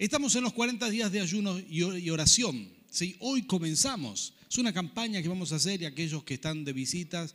Estamos 0.00 0.34
en 0.34 0.44
los 0.44 0.54
40 0.54 0.88
días 0.88 1.12
de 1.12 1.20
ayuno 1.20 1.58
y 1.58 2.08
oración. 2.08 2.70
¿sí? 2.90 3.16
Hoy 3.18 3.42
comenzamos. 3.42 4.32
Es 4.48 4.56
una 4.56 4.72
campaña 4.72 5.20
que 5.20 5.28
vamos 5.28 5.52
a 5.52 5.56
hacer 5.56 5.82
y 5.82 5.84
aquellos 5.84 6.24
que 6.24 6.32
están 6.32 6.64
de 6.64 6.72
visitas 6.72 7.34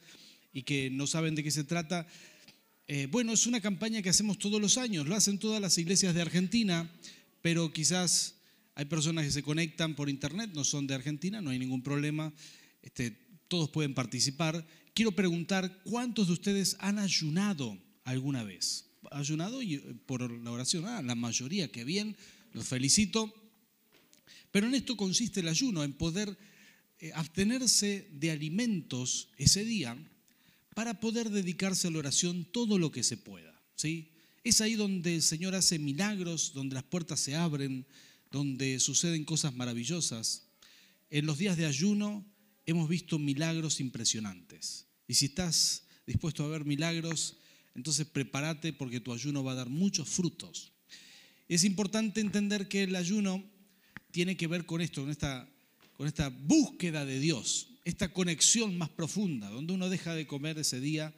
y 0.51 0.63
que 0.63 0.89
no 0.89 1.05
saben 1.05 1.35
de 1.35 1.43
qué 1.43 1.51
se 1.51 1.63
trata, 1.63 2.07
eh, 2.87 3.07
bueno, 3.11 3.33
es 3.33 3.45
una 3.45 3.61
campaña 3.61 4.01
que 4.01 4.09
hacemos 4.09 4.39
todos 4.39 4.59
los 4.59 4.79
años. 4.79 5.05
Lo 5.05 5.15
hacen 5.15 5.37
todas 5.37 5.61
las 5.61 5.77
iglesias 5.77 6.15
de 6.15 6.23
Argentina, 6.23 6.89
pero 7.43 7.71
quizás 7.71 8.37
hay 8.73 8.85
personas 8.85 9.25
que 9.25 9.31
se 9.31 9.43
conectan 9.43 9.93
por 9.93 10.09
internet, 10.09 10.49
no 10.55 10.63
son 10.63 10.87
de 10.87 10.95
Argentina, 10.95 11.41
no 11.41 11.51
hay 11.51 11.59
ningún 11.59 11.83
problema. 11.83 12.33
Este, 12.81 13.11
todos 13.47 13.69
pueden 13.69 13.93
participar. 13.93 14.65
Quiero 14.95 15.11
preguntar, 15.11 15.83
¿cuántos 15.83 16.25
de 16.25 16.33
ustedes 16.33 16.77
han 16.79 16.97
ayunado 16.97 17.77
alguna 18.05 18.43
vez? 18.43 18.85
Ayunado 19.11 19.61
y, 19.61 19.75
eh, 19.75 19.81
por 20.07 20.31
la 20.31 20.49
oración, 20.49 20.87
ah, 20.87 21.03
la 21.03 21.13
mayoría, 21.13 21.71
qué 21.71 21.83
bien 21.83 22.17
los 22.55 22.65
felicito. 22.65 23.33
Pero 24.51 24.67
en 24.67 24.75
esto 24.75 24.95
consiste 24.95 25.41
el 25.41 25.49
ayuno, 25.49 25.83
en 25.83 25.93
poder 25.93 26.37
eh, 26.99 27.11
abstenerse 27.13 28.07
de 28.13 28.31
alimentos 28.31 29.27
ese 29.37 29.65
día 29.65 29.97
para 30.73 31.01
poder 31.01 31.29
dedicarse 31.29 31.87
a 31.87 31.91
la 31.91 31.99
oración 31.99 32.45
todo 32.45 32.79
lo 32.79 32.91
que 32.91 33.03
se 33.03 33.17
pueda. 33.17 33.53
¿sí? 33.75 34.13
Es 34.43 34.61
ahí 34.61 34.75
donde 34.75 35.15
el 35.15 35.21
Señor 35.21 35.53
hace 35.53 35.77
milagros, 35.79 36.53
donde 36.53 36.75
las 36.75 36.83
puertas 36.85 37.19
se 37.19 37.35
abren, 37.35 37.85
donde 38.31 38.79
suceden 38.79 39.25
cosas 39.25 39.53
maravillosas. 39.53 40.47
En 41.09 41.25
los 41.25 41.37
días 41.37 41.57
de 41.57 41.65
ayuno 41.65 42.25
hemos 42.65 42.87
visto 42.87 43.19
milagros 43.19 43.81
impresionantes. 43.81 44.87
Y 45.09 45.15
si 45.15 45.25
estás 45.25 45.83
dispuesto 46.07 46.45
a 46.45 46.47
ver 46.47 46.63
milagros, 46.63 47.35
entonces 47.75 48.07
prepárate 48.07 48.71
porque 48.71 49.01
tu 49.01 49.11
ayuno 49.11 49.43
va 49.43 49.51
a 49.51 49.55
dar 49.55 49.69
muchos 49.69 50.07
frutos. 50.07 50.71
Es 51.47 51.63
importante 51.63 52.21
entender 52.21 52.67
que 52.67 52.83
el 52.83 52.95
ayuno 52.95 53.43
tiene 54.11 54.35
que 54.35 54.47
ver 54.47 54.65
con 54.65 54.81
esto, 54.81 55.03
con 55.93 56.07
esta, 56.07 56.29
búsqueda 56.29 57.05
de 57.05 57.19
Dios, 57.19 57.69
esta 57.83 58.11
conexión 58.11 58.77
más 58.77 58.89
profunda, 58.89 59.49
donde 59.49 59.73
uno 59.73 59.89
deja 59.89 60.15
de 60.15 60.25
comer 60.25 60.57
ese 60.57 60.79
día. 60.79 61.13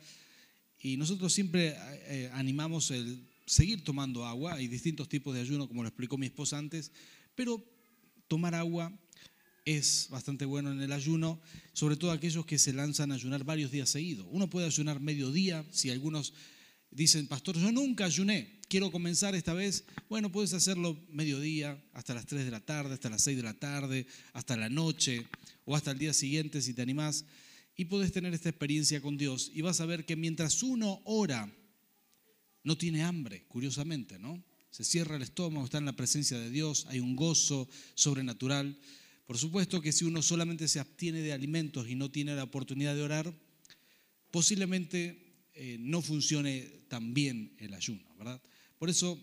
Y 0.81 0.97
nosotros 0.97 1.31
siempre 1.31 1.75
eh, 1.77 2.29
animamos 2.33 2.91
el 2.91 3.25
seguir 3.45 3.85
tomando 3.85 4.25
agua. 4.25 4.55
Hay 4.55 4.67
distintos 4.67 5.07
tipos 5.07 5.33
de 5.33 5.41
ayuno, 5.41 5.67
como 5.67 5.83
lo 5.83 5.89
explicó 5.89 6.17
mi 6.17 6.25
esposa 6.25 6.57
antes, 6.57 6.91
pero 7.33 7.63
tomar 8.27 8.53
agua 8.53 8.91
es 9.63 10.07
bastante 10.09 10.43
bueno 10.43 10.73
en 10.73 10.81
el 10.81 10.91
ayuno, 10.91 11.39
sobre 11.71 11.95
todo 11.95 12.11
aquellos 12.11 12.45
que 12.45 12.59
se 12.59 12.73
lanzan 12.73 13.13
a 13.13 13.15
ayunar 13.15 13.45
varios 13.45 13.71
días 13.71 13.89
seguidos. 13.89 14.27
Uno 14.29 14.49
puede 14.49 14.65
ayunar 14.65 14.99
medio 14.99 15.31
día, 15.31 15.65
si 15.71 15.89
algunos 15.89 16.33
dicen, 16.91 17.27
pastor, 17.27 17.57
yo 17.57 17.71
nunca 17.71 18.05
ayuné, 18.05 18.59
quiero 18.67 18.91
comenzar 18.91 19.35
esta 19.35 19.53
vez, 19.53 19.85
bueno, 20.09 20.31
puedes 20.31 20.53
hacerlo 20.53 20.97
mediodía, 21.09 21.81
hasta 21.93 22.13
las 22.13 22.25
3 22.25 22.45
de 22.45 22.51
la 22.51 22.59
tarde, 22.59 22.93
hasta 22.93 23.09
las 23.09 23.21
6 23.23 23.37
de 23.37 23.43
la 23.43 23.53
tarde, 23.53 24.07
hasta 24.33 24.57
la 24.57 24.69
noche 24.69 25.25
o 25.65 25.75
hasta 25.75 25.91
el 25.91 25.99
día 25.99 26.13
siguiente 26.13 26.61
si 26.61 26.73
te 26.73 26.81
animás. 26.81 27.25
Y 27.75 27.85
puedes 27.85 28.11
tener 28.11 28.33
esta 28.33 28.49
experiencia 28.49 29.01
con 29.01 29.17
Dios 29.17 29.51
y 29.53 29.61
vas 29.61 29.81
a 29.81 29.85
ver 29.85 30.05
que 30.05 30.15
mientras 30.15 30.63
uno 30.63 31.01
ora, 31.05 31.51
no 32.63 32.77
tiene 32.77 33.03
hambre, 33.03 33.45
curiosamente, 33.47 34.19
¿no? 34.19 34.43
Se 34.71 34.83
cierra 34.83 35.15
el 35.15 35.21
estómago, 35.21 35.65
está 35.65 35.77
en 35.77 35.85
la 35.85 35.95
presencia 35.95 36.37
de 36.37 36.49
Dios, 36.49 36.85
hay 36.89 36.99
un 36.99 37.15
gozo 37.15 37.69
sobrenatural. 37.95 38.77
Por 39.25 39.37
supuesto 39.37 39.81
que 39.81 39.91
si 39.91 40.05
uno 40.05 40.21
solamente 40.21 40.67
se 40.67 40.79
abstiene 40.79 41.21
de 41.21 41.33
alimentos 41.33 41.87
y 41.87 41.95
no 41.95 42.11
tiene 42.11 42.35
la 42.35 42.43
oportunidad 42.43 42.95
de 42.95 43.03
orar, 43.03 43.33
posiblemente 44.31 45.26
eh, 45.59 45.77
no 45.79 46.03
funcione 46.03 46.61
tan 46.87 47.15
bien 47.15 47.55
el 47.57 47.73
ayuno, 47.73 48.03
¿verdad? 48.15 48.39
Por 48.77 48.91
eso, 48.91 49.19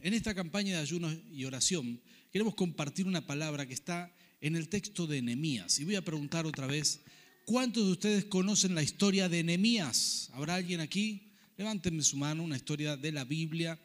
en 0.00 0.12
esta 0.12 0.34
campaña 0.34 0.76
de 0.76 0.82
ayuno 0.82 1.10
y 1.32 1.46
oración, 1.46 1.98
queremos 2.30 2.54
compartir 2.54 3.06
una 3.06 3.26
palabra 3.26 3.66
que 3.66 3.72
está 3.72 4.14
en 4.42 4.54
el 4.54 4.68
texto 4.68 5.06
de 5.06 5.22
Nehemías. 5.22 5.80
Y 5.80 5.84
voy 5.84 5.96
a 5.96 6.04
preguntar 6.04 6.44
otra 6.44 6.66
vez, 6.66 7.00
¿cuántos 7.46 7.86
de 7.86 7.92
ustedes 7.92 8.24
conocen 8.26 8.74
la 8.74 8.82
historia 8.82 9.30
de 9.30 9.42
Nehemías? 9.42 10.28
¿Habrá 10.34 10.56
alguien 10.56 10.80
aquí? 10.80 11.32
Levántenme 11.56 12.02
su 12.02 12.18
mano, 12.18 12.42
una 12.42 12.56
historia 12.56 12.98
de 12.98 13.10
la 13.10 13.24
Biblia, 13.24 13.80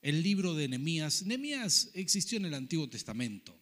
el 0.00 0.22
libro 0.22 0.54
de 0.54 0.68
Nehemías. 0.68 1.24
Nehemías 1.24 1.90
existió 1.94 2.38
en 2.38 2.44
el 2.44 2.54
Antiguo 2.54 2.88
Testamento. 2.88 3.52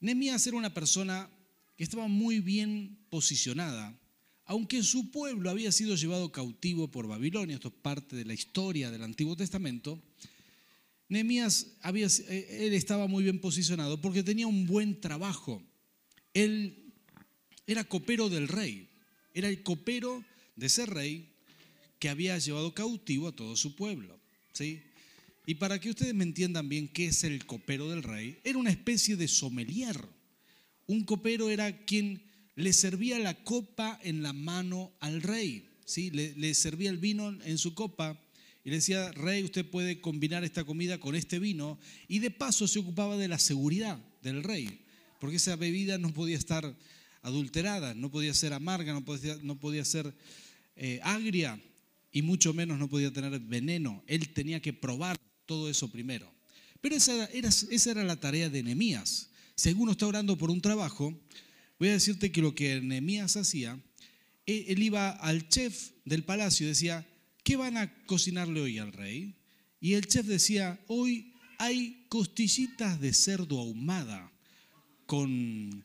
Nehemías 0.00 0.44
era 0.48 0.56
una 0.56 0.74
persona 0.74 1.30
que 1.76 1.84
estaba 1.84 2.08
muy 2.08 2.40
bien 2.40 3.06
posicionada 3.08 3.96
aunque 4.48 4.82
su 4.82 5.10
pueblo 5.10 5.50
había 5.50 5.70
sido 5.70 5.94
llevado 5.94 6.32
cautivo 6.32 6.90
por 6.90 7.06
Babilonia, 7.06 7.56
esto 7.56 7.68
es 7.68 7.74
parte 7.74 8.16
de 8.16 8.24
la 8.24 8.32
historia 8.32 8.90
del 8.90 9.02
Antiguo 9.02 9.36
Testamento, 9.36 10.02
Nehemías 11.10 11.66
eh, 11.84 12.70
estaba 12.72 13.06
muy 13.06 13.24
bien 13.24 13.40
posicionado 13.40 14.00
porque 14.00 14.22
tenía 14.22 14.46
un 14.46 14.66
buen 14.66 15.00
trabajo. 15.00 15.62
Él 16.32 16.92
era 17.66 17.84
copero 17.84 18.30
del 18.30 18.48
rey, 18.48 18.88
era 19.34 19.48
el 19.48 19.62
copero 19.62 20.24
de 20.56 20.66
ese 20.66 20.86
rey 20.86 21.28
que 21.98 22.08
había 22.08 22.38
llevado 22.38 22.72
cautivo 22.72 23.28
a 23.28 23.36
todo 23.36 23.54
su 23.54 23.76
pueblo. 23.76 24.18
¿sí? 24.54 24.80
Y 25.44 25.56
para 25.56 25.78
que 25.78 25.90
ustedes 25.90 26.14
me 26.14 26.24
entiendan 26.24 26.70
bien 26.70 26.88
qué 26.88 27.06
es 27.06 27.22
el 27.22 27.44
copero 27.44 27.90
del 27.90 28.02
rey, 28.02 28.38
era 28.44 28.58
una 28.58 28.70
especie 28.70 29.16
de 29.16 29.28
sommelier. 29.28 30.02
Un 30.86 31.04
copero 31.04 31.50
era 31.50 31.84
quien 31.84 32.27
le 32.58 32.72
servía 32.72 33.20
la 33.20 33.34
copa 33.44 34.00
en 34.02 34.20
la 34.20 34.32
mano 34.32 34.92
al 34.98 35.22
rey, 35.22 35.68
¿sí? 35.84 36.10
le, 36.10 36.54
servía 36.54 36.90
el 36.90 36.98
vino 36.98 37.28
en 37.44 37.56
su 37.56 37.72
copa 37.72 38.20
y 38.64 38.70
le 38.70 38.76
decía, 38.76 39.12
rey, 39.12 39.44
usted 39.44 39.64
puede 39.64 40.00
combinar 40.00 40.42
esta 40.42 40.64
comida 40.64 40.98
con 40.98 41.14
este 41.14 41.38
vino 41.38 41.78
y 42.08 42.18
de 42.18 42.32
paso 42.32 42.66
se 42.66 42.80
ocupaba 42.80 43.16
de 43.16 43.28
la 43.28 43.38
seguridad 43.38 43.96
del 44.22 44.42
rey, 44.42 44.80
porque 45.20 45.36
esa 45.36 45.54
bebida 45.54 45.98
no 45.98 46.12
podía 46.12 46.36
estar 46.36 46.76
adulterada, 47.22 47.94
no 47.94 48.10
podía 48.10 48.34
ser 48.34 48.52
amarga, 48.52 48.92
no 48.92 49.04
podía, 49.04 49.36
no 49.40 49.60
podía 49.60 49.84
ser 49.84 50.12
eh, 50.74 50.98
agria 51.04 51.62
y 52.10 52.22
mucho 52.22 52.52
menos 52.54 52.80
no 52.80 52.88
podía 52.88 53.12
tener 53.12 53.38
veneno. 53.38 54.02
Él 54.08 54.30
tenía 54.30 54.60
que 54.60 54.72
probar 54.72 55.16
todo 55.46 55.70
eso 55.70 55.92
primero. 55.92 56.28
Pero 56.80 56.96
esa 56.96 57.28
era, 57.90 58.02
la 58.02 58.18
tarea 58.18 58.50
de 58.50 58.64
Nehemías. 58.64 59.30
Si 59.54 59.68
alguno 59.68 59.92
está 59.92 60.08
orando 60.08 60.36
por 60.36 60.50
un 60.50 60.60
trabajo, 60.60 61.14
voy 61.78 61.88
a 61.88 61.92
decirte 61.92 62.32
que 62.32 62.42
lo 62.42 62.54
que 62.54 62.80
Nehemías 62.80 63.36
hacía, 63.36 63.80
e, 64.46 64.66
él 64.68 64.82
iba 64.82 65.10
al 65.10 65.48
chef 65.48 65.90
del 66.04 66.24
palacio 66.24 66.66
y 66.66 66.70
decía, 66.70 67.06
¿qué 67.44 67.56
van 67.56 67.76
a 67.76 67.92
cocinarle 68.04 68.60
hoy 68.60 68.78
al 68.78 68.92
rey? 68.92 69.36
Y 69.80 69.94
el 69.94 70.06
chef 70.06 70.26
decía, 70.26 70.80
hoy 70.86 71.34
hay 71.58 72.06
costillitas 72.08 73.00
de 73.00 73.12
cerdo 73.12 73.58
ahumada 73.58 74.32
con 75.06 75.84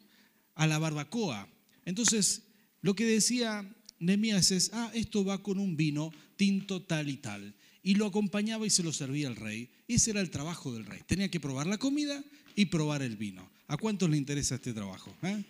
a 0.56 0.68
la 0.68 0.80
barbacoa. 0.80 1.48
Entonces, 1.86 2.44
lo 2.82 2.96
que 2.96 3.06
decía 3.06 3.68
Nehemías 4.00 4.52
es, 4.52 4.72
ah, 4.74 4.92
esto 4.94 5.26
va 5.26 5.42
con 5.42 5.60
un 5.60 5.76
vino 5.76 6.12
tinto 6.36 6.82
tal 6.82 7.10
y 7.10 7.18
tal. 7.18 7.56
Y 7.82 7.96
lo 7.96 8.06
acompañaba 8.06 8.66
y 8.66 8.70
se 8.70 8.84
lo 8.84 8.94
servía 8.94 9.28
al 9.28 9.36
rey. 9.36 9.70
Ese 9.88 10.12
era 10.12 10.22
el 10.22 10.30
trabajo 10.30 10.74
del 10.74 10.86
rey. 10.86 11.02
Tenía 11.06 11.30
que 11.30 11.40
probar 11.40 11.68
la 11.68 11.78
comida 11.78 12.24
y 12.56 12.66
probar 12.66 13.02
el 13.02 13.18
vino. 13.18 13.50
¿A 13.68 13.78
cuántos 13.78 14.10
le 14.10 14.18
interesa 14.18 14.56
este 14.56 14.74
trabajo? 14.74 15.16
Eh? 15.24 15.44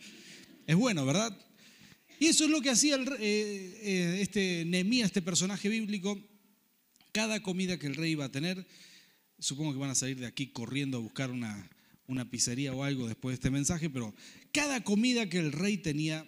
Es 0.66 0.76
bueno, 0.76 1.06
¿verdad? 1.06 1.38
Y 2.20 2.28
eso 2.28 2.46
es 2.46 2.50
lo 2.50 2.62
que 2.62 2.70
hacía 2.70 2.96
el, 2.96 3.08
eh, 3.20 3.80
eh, 3.82 4.18
este 4.22 4.64
Nehemías, 4.66 5.08
este 5.08 5.22
personaje 5.22 5.68
bíblico. 5.68 6.18
Cada 7.12 7.42
comida 7.42 7.78
que 7.78 7.88
el 7.88 7.96
rey 7.96 8.12
iba 8.12 8.26
a 8.26 8.32
tener, 8.32 8.66
supongo 9.40 9.74
que 9.74 9.80
van 9.80 9.90
a 9.90 9.96
salir 9.96 10.20
de 10.20 10.26
aquí 10.26 10.48
corriendo 10.48 10.98
a 10.98 11.02
buscar 11.02 11.32
una, 11.32 11.70
una 12.08 12.30
pizzería 12.30 12.74
o 12.74 12.84
algo 12.84 13.08
después 13.08 13.34
de 13.34 13.36
este 13.36 13.50
mensaje, 13.50 13.90
pero 13.90 14.14
cada 14.52 14.84
comida 14.84 15.28
que 15.30 15.40
el 15.40 15.52
rey 15.52 15.78
tenía, 15.78 16.26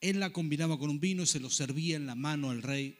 él 0.00 0.20
la 0.20 0.32
combinaba 0.32 0.78
con 0.78 0.90
un 0.90 1.00
vino, 1.00 1.26
se 1.26 1.40
lo 1.40 1.50
servía 1.50 1.96
en 1.96 2.06
la 2.06 2.14
mano 2.14 2.50
al 2.50 2.62
rey 2.62 2.98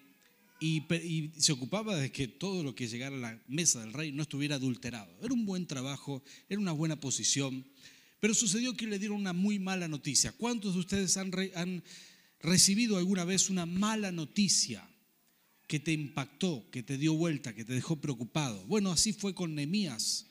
y, 0.60 0.82
y, 0.94 1.32
se 1.38 1.52
ocupaba 1.52 1.96
de 1.96 2.10
que 2.10 2.28
todo 2.28 2.64
lo 2.64 2.74
que 2.74 2.88
llegara 2.88 3.14
a 3.14 3.20
la 3.20 3.42
mesa 3.46 3.80
del 3.80 3.92
rey 3.92 4.10
no 4.10 4.22
estuviera 4.22 4.56
adulterado. 4.56 5.16
Era 5.22 5.32
un 5.32 5.46
buen 5.46 5.66
trabajo, 5.66 6.24
era 6.48 6.60
una 6.60 6.72
buena 6.72 6.98
posición. 6.98 7.64
Pero 8.20 8.34
sucedió 8.34 8.76
que 8.76 8.86
le 8.86 8.98
dieron 8.98 9.18
una 9.18 9.32
muy 9.32 9.58
mala 9.58 9.88
noticia. 9.88 10.32
¿Cuántos 10.32 10.74
de 10.74 10.80
ustedes 10.80 11.16
han, 11.16 11.82
recibido 12.40 12.96
alguna 12.96 13.24
vez 13.24 13.50
una 13.50 13.66
mala 13.66 14.12
noticia 14.12 14.88
que 15.66 15.80
te 15.80 15.92
impactó, 15.92 16.68
que 16.70 16.82
te 16.82 16.98
dio 16.98 17.14
vuelta, 17.14 17.54
que 17.54 17.64
te 17.64 17.74
dejó 17.74 18.00
preocupado? 18.00 18.64
Bueno, 18.66 18.92
así 18.92 19.12
fue 19.12 19.34
con 19.34 19.54
Nehemías. 19.54 20.26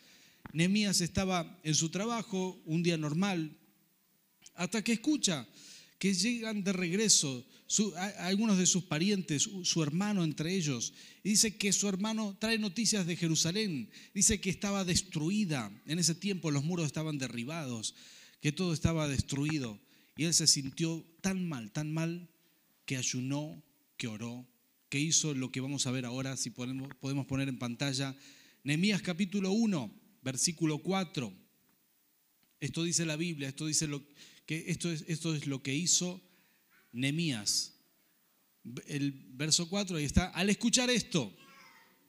Nehemías 0.54 1.02
estaba 1.02 1.60
en 1.64 1.76
su 1.76 1.90
trabajo 1.90 2.62
un 2.66 2.84
día 2.84 2.98
normal, 2.98 3.58
hasta 4.56 4.84
que 4.84 4.94
escucha 4.94 5.48
que 5.98 6.14
llegan 6.14 6.64
de 6.64 6.74
regreso 6.74 7.46
algunos 8.20 8.58
de 8.58 8.66
sus 8.66 8.84
parientes, 8.84 9.50
su 9.64 9.84
hermano 9.84 10.24
entre 10.24 10.54
ellos, 10.54 10.94
y 11.24 11.30
dice 11.30 11.58
que 11.58 11.74
su 11.74 11.88
hermano 11.88 12.38
trae 12.40 12.60
noticias 12.60 13.08
de 13.08 13.16
Jerusalén, 13.16 13.90
dice 14.14 14.40
que 14.40 14.50
estaba 14.50 14.86
destruida, 14.86 15.72
en 15.86 15.98
ese 15.98 16.14
tiempo 16.14 16.52
los 16.52 16.64
muros 16.64 16.86
estaban 16.86 17.18
derribados, 17.18 17.96
que 18.42 18.52
todo 18.52 18.74
estaba 18.74 19.08
destruido, 19.08 19.80
y 20.16 20.26
él 20.26 20.34
se 20.34 20.48
sintió 20.48 21.04
tan 21.22 21.48
mal, 21.48 21.72
tan 21.72 21.92
mal, 21.92 22.30
que 22.86 22.98
ayunó, 22.98 23.64
que 23.98 24.08
oró, 24.08 24.48
que 24.90 25.00
hizo 25.00 25.34
lo 25.34 25.52
que 25.52 25.62
vamos 25.62 25.88
a 25.88 25.92
ver 25.92 26.06
ahora, 26.06 26.38
si 26.38 26.52
podemos, 26.52 26.90
podemos 27.00 27.26
poner 27.26 27.50
en 27.50 27.58
pantalla, 27.58 28.16
Nehemías 28.64 29.02
capítulo 29.02 29.52
1, 29.52 29.92
versículo 30.24 30.80
4. 30.80 31.32
Esto 32.60 32.84
dice 32.84 33.06
la 33.06 33.16
Biblia, 33.16 33.50
esto 33.50 33.68
dice 33.68 33.88
lo 33.88 34.04
que 34.46 34.66
esto 34.68 34.92
es, 34.92 35.04
esto 35.08 35.36
es 35.36 35.48
lo 35.48 35.62
que 35.62 35.74
hizo 35.74 36.22
Nehemías. 36.92 37.74
El 38.88 39.12
verso 39.12 39.70
4 39.70 39.98
ahí 39.98 40.06
está, 40.06 40.28
al 40.30 40.50
escuchar 40.50 40.90
esto 40.90 41.36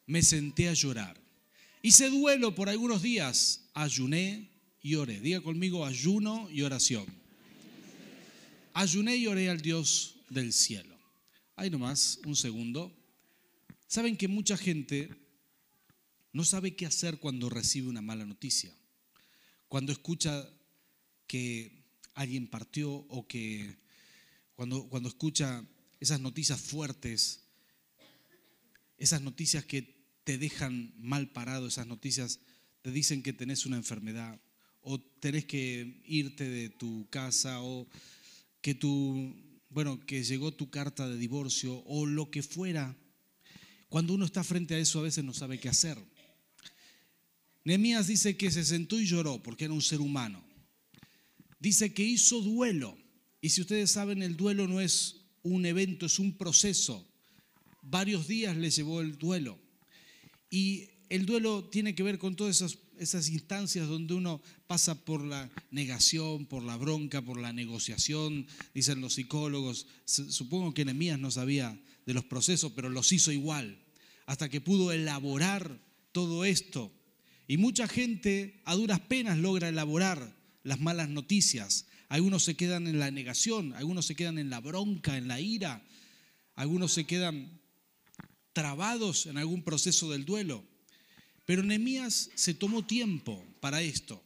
me 0.06 0.22
senté 0.22 0.68
a 0.68 0.74
llorar. 0.74 1.20
Hice 1.82 2.08
duelo 2.10 2.54
por 2.54 2.68
algunos 2.68 3.02
días, 3.02 3.68
ayuné 3.74 4.50
y 4.80 4.94
oré. 4.94 5.20
Diga 5.20 5.40
conmigo 5.40 5.84
ayuno 5.84 6.48
y 6.50 6.62
oración. 6.62 7.06
Ayuné 8.72 9.16
y 9.16 9.26
oré 9.26 9.50
al 9.50 9.60
Dios 9.60 10.16
del 10.28 10.52
cielo. 10.52 10.96
Ahí 11.56 11.70
nomás, 11.70 12.20
un 12.24 12.36
segundo. 12.36 12.94
Saben 13.86 14.16
que 14.16 14.28
mucha 14.28 14.56
gente 14.56 15.10
no 16.32 16.44
sabe 16.44 16.76
qué 16.76 16.86
hacer 16.86 17.18
cuando 17.18 17.48
recibe 17.48 17.88
una 17.88 18.02
mala 18.02 18.26
noticia. 18.26 18.74
Cuando 19.68 19.92
escucha 19.92 20.48
que 21.26 21.85
alguien 22.16 22.48
partió 22.48 22.90
o 22.90 23.28
que 23.28 23.76
cuando, 24.54 24.88
cuando 24.88 25.08
escucha 25.08 25.64
esas 26.00 26.18
noticias 26.18 26.60
fuertes, 26.60 27.44
esas 28.98 29.20
noticias 29.20 29.64
que 29.64 29.94
te 30.24 30.38
dejan 30.38 30.94
mal 30.98 31.30
parado, 31.30 31.68
esas 31.68 31.86
noticias 31.86 32.40
te 32.82 32.90
dicen 32.90 33.22
que 33.22 33.32
tenés 33.32 33.66
una 33.66 33.76
enfermedad 33.76 34.40
o 34.80 34.98
tenés 35.00 35.44
que 35.44 36.02
irte 36.06 36.48
de 36.48 36.70
tu 36.70 37.06
casa 37.10 37.60
o 37.62 37.86
que 38.60 38.74
tu 38.74 39.34
bueno, 39.68 40.00
que 40.06 40.24
llegó 40.24 40.54
tu 40.54 40.70
carta 40.70 41.06
de 41.06 41.18
divorcio 41.18 41.82
o 41.84 42.06
lo 42.06 42.30
que 42.30 42.42
fuera. 42.42 42.96
Cuando 43.90 44.14
uno 44.14 44.24
está 44.24 44.42
frente 44.42 44.74
a 44.74 44.78
eso 44.78 45.00
a 45.00 45.02
veces 45.02 45.22
no 45.22 45.34
sabe 45.34 45.58
qué 45.58 45.68
hacer. 45.68 45.98
Nehemías 47.64 48.06
dice 48.06 48.36
que 48.36 48.50
se 48.50 48.64
sentó 48.64 48.98
y 48.98 49.06
lloró 49.06 49.42
porque 49.42 49.64
era 49.64 49.74
un 49.74 49.82
ser 49.82 50.00
humano. 50.00 50.45
Dice 51.58 51.94
que 51.94 52.02
hizo 52.02 52.40
duelo. 52.40 52.96
Y 53.40 53.50
si 53.50 53.60
ustedes 53.60 53.90
saben, 53.90 54.22
el 54.22 54.36
duelo 54.36 54.66
no 54.68 54.80
es 54.80 55.26
un 55.42 55.66
evento, 55.66 56.06
es 56.06 56.18
un 56.18 56.36
proceso. 56.36 57.06
Varios 57.82 58.26
días 58.26 58.56
le 58.56 58.70
llevó 58.70 59.00
el 59.00 59.16
duelo. 59.18 59.58
Y 60.50 60.88
el 61.08 61.26
duelo 61.26 61.64
tiene 61.64 61.94
que 61.94 62.02
ver 62.02 62.18
con 62.18 62.34
todas 62.34 62.62
esas, 62.98 63.28
instancias 63.28 63.88
donde 63.88 64.14
uno 64.14 64.40
pasa 64.66 65.04
por 65.04 65.24
la 65.24 65.50
negación, 65.70 66.46
por 66.46 66.62
la 66.62 66.76
bronca, 66.76 67.22
por 67.22 67.38
la 67.38 67.52
negociación, 67.52 68.46
dicen 68.74 69.00
los 69.00 69.14
psicólogos. 69.14 69.86
Supongo 70.04 70.74
que 70.74 70.84
Nehemías 70.84 71.18
no 71.18 71.30
sabía 71.30 71.78
de 72.06 72.14
los 72.14 72.24
procesos, 72.24 72.72
pero 72.74 72.88
los 72.88 73.12
hizo 73.12 73.32
igual, 73.32 73.78
hasta 74.26 74.48
que 74.48 74.60
pudo 74.60 74.92
elaborar 74.92 75.80
todo 76.12 76.44
esto. 76.44 76.92
Y 77.48 77.58
mucha 77.58 77.86
gente 77.86 78.60
a 78.64 78.74
duras 78.74 79.00
penas 79.00 79.38
logra 79.38 79.68
elaborar 79.68 80.34
las 80.66 80.80
malas 80.80 81.08
noticias. 81.08 81.86
Algunos 82.08 82.42
se 82.42 82.56
quedan 82.56 82.88
en 82.88 82.98
la 82.98 83.12
negación, 83.12 83.72
algunos 83.74 84.04
se 84.04 84.16
quedan 84.16 84.36
en 84.36 84.50
la 84.50 84.60
bronca, 84.60 85.16
en 85.16 85.28
la 85.28 85.40
ira, 85.40 85.86
algunos 86.56 86.92
se 86.92 87.04
quedan 87.04 87.60
trabados 88.52 89.26
en 89.26 89.38
algún 89.38 89.62
proceso 89.62 90.10
del 90.10 90.24
duelo. 90.24 90.64
Pero 91.44 91.62
Nehemías 91.62 92.30
se 92.34 92.52
tomó 92.52 92.84
tiempo 92.84 93.44
para 93.60 93.80
esto 93.80 94.22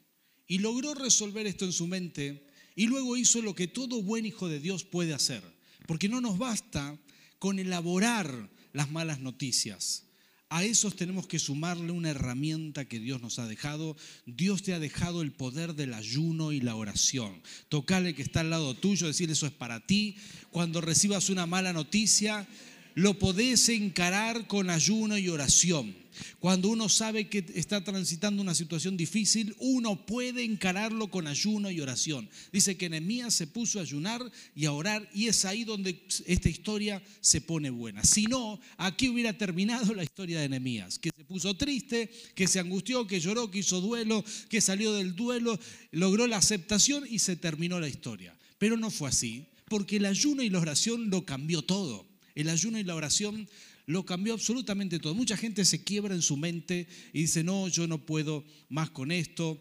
y 0.47 0.59
logró 0.59 0.95
resolver 0.95 1.47
esto 1.47 1.67
en 1.67 1.73
su 1.73 1.87
mente 1.87 2.47
y 2.75 2.87
luego 2.87 3.19
hizo 3.19 3.43
lo 3.43 3.55
que 3.55 3.69
todo 3.69 4.03
buen 4.03 4.25
hijo 4.25 4.49
de 4.49 4.61
Dios 4.61 4.85
puede 4.85 5.13
hacer. 5.13 5.43
Porque 5.87 6.09
no 6.09 6.23
nos 6.23 6.39
basta 6.39 6.99
con 7.39 7.59
elaborar 7.59 8.49
las 8.73 8.91
malas 8.91 9.21
noticias. 9.21 10.05
A 10.53 10.65
esos 10.65 10.97
tenemos 10.97 11.29
que 11.29 11.39
sumarle 11.39 11.93
una 11.93 12.11
herramienta 12.11 12.85
que 12.85 12.99
Dios 12.99 13.23
nos 13.23 13.39
ha 13.39 13.47
dejado. 13.47 13.97
Dios 14.27 14.65
te 14.65 14.75
ha 14.75 14.81
dejado 14.81 15.23
el 15.23 15.31
poder 15.31 15.75
del 15.75 15.95
ayuno 15.95 16.51
y 16.51 16.61
la 16.61 16.75
oración. 16.75 17.41
Tocale 17.69 18.17
que 18.17 18.23
está 18.23 18.41
al 18.41 18.51
lado 18.51 18.75
tuyo, 18.75 19.07
decir 19.07 19.31
eso 19.31 19.47
es 19.47 19.53
para 19.53 19.79
ti. 19.87 20.17
Cuando 20.51 20.81
recibas 20.81 21.31
una 21.31 21.47
mala 21.47 21.73
noticia, 21.73 22.49
lo 22.95 23.19
podés 23.19 23.69
encarar 23.69 24.47
con 24.47 24.71
ayuno 24.71 25.19
y 25.19 25.29
oración. 25.29 26.01
Cuando 26.39 26.69
uno 26.69 26.89
sabe 26.89 27.29
que 27.29 27.45
está 27.55 27.83
transitando 27.83 28.43
una 28.43 28.55
situación 28.55 28.97
difícil, 28.97 29.55
uno 29.59 30.07
puede 30.07 30.45
encararlo 30.45 31.11
con 31.11 31.27
ayuno 31.27 31.71
y 31.71 31.81
oración. 31.81 32.29
Dice 32.53 32.77
que 32.77 32.89
Nehemías 32.89 33.35
se 33.35 33.47
puso 33.47 33.79
a 33.79 33.83
ayunar 33.83 34.23
y 34.55 34.67
a 34.67 34.73
orar 34.73 35.09
y 35.15 35.29
es 35.29 35.45
ahí 35.45 35.65
donde 35.65 36.03
esta 36.27 36.49
historia 36.49 37.03
se 37.21 37.41
pone 37.41 37.71
buena. 37.71 38.05
Si 38.05 38.25
no, 38.25 38.61
aquí 38.77 39.09
hubiera 39.09 39.37
terminado 39.37 39.95
la 39.95 40.03
historia 40.03 40.41
de 40.41 40.49
Nehemías, 40.49 40.99
que 40.99 41.11
se 41.17 41.25
puso 41.25 41.57
triste, 41.57 42.11
que 42.35 42.49
se 42.49 42.61
angustió, 42.61 43.07
que 43.07 43.21
lloró, 43.21 43.51
que 43.51 43.61
hizo 43.61 43.81
duelo, 43.81 44.25
que 44.49 44.61
salió 44.61 44.93
del 44.93 45.15
duelo, 45.15 45.59
logró 45.93 46.27
la 46.27 46.39
aceptación 46.39 47.05
y 47.09 47.19
se 47.21 47.37
terminó 47.37 47.81
la 47.81 47.89
historia. 47.89 48.37
Pero 48.59 48.77
no 48.77 48.91
fue 48.91 49.09
así, 49.09 49.47
porque 49.69 49.97
el 49.97 50.07
ayuno 50.07 50.43
y 50.43 50.51
la 50.51 50.59
oración 50.59 51.11
lo 51.11 51.25
cambió 51.25 51.63
todo. 51.63 52.10
El 52.35 52.49
ayuno 52.49 52.79
y 52.79 52.85
la 52.85 52.95
oración 52.95 53.49
lo 53.87 54.05
cambió 54.05 54.35
absolutamente 54.35 54.99
todo. 54.99 55.15
Mucha 55.15 55.37
gente 55.37 55.65
se 55.65 55.83
quiebra 55.83 56.15
en 56.15 56.23
su 56.23 56.37
mente 56.37 56.87
y 57.13 57.23
dice, 57.23 57.43
no, 57.43 57.69
yo 57.69 57.87
no 57.87 58.07
puedo 58.07 58.45
más 58.69 58.91
con 58.91 59.11
esto. 59.11 59.61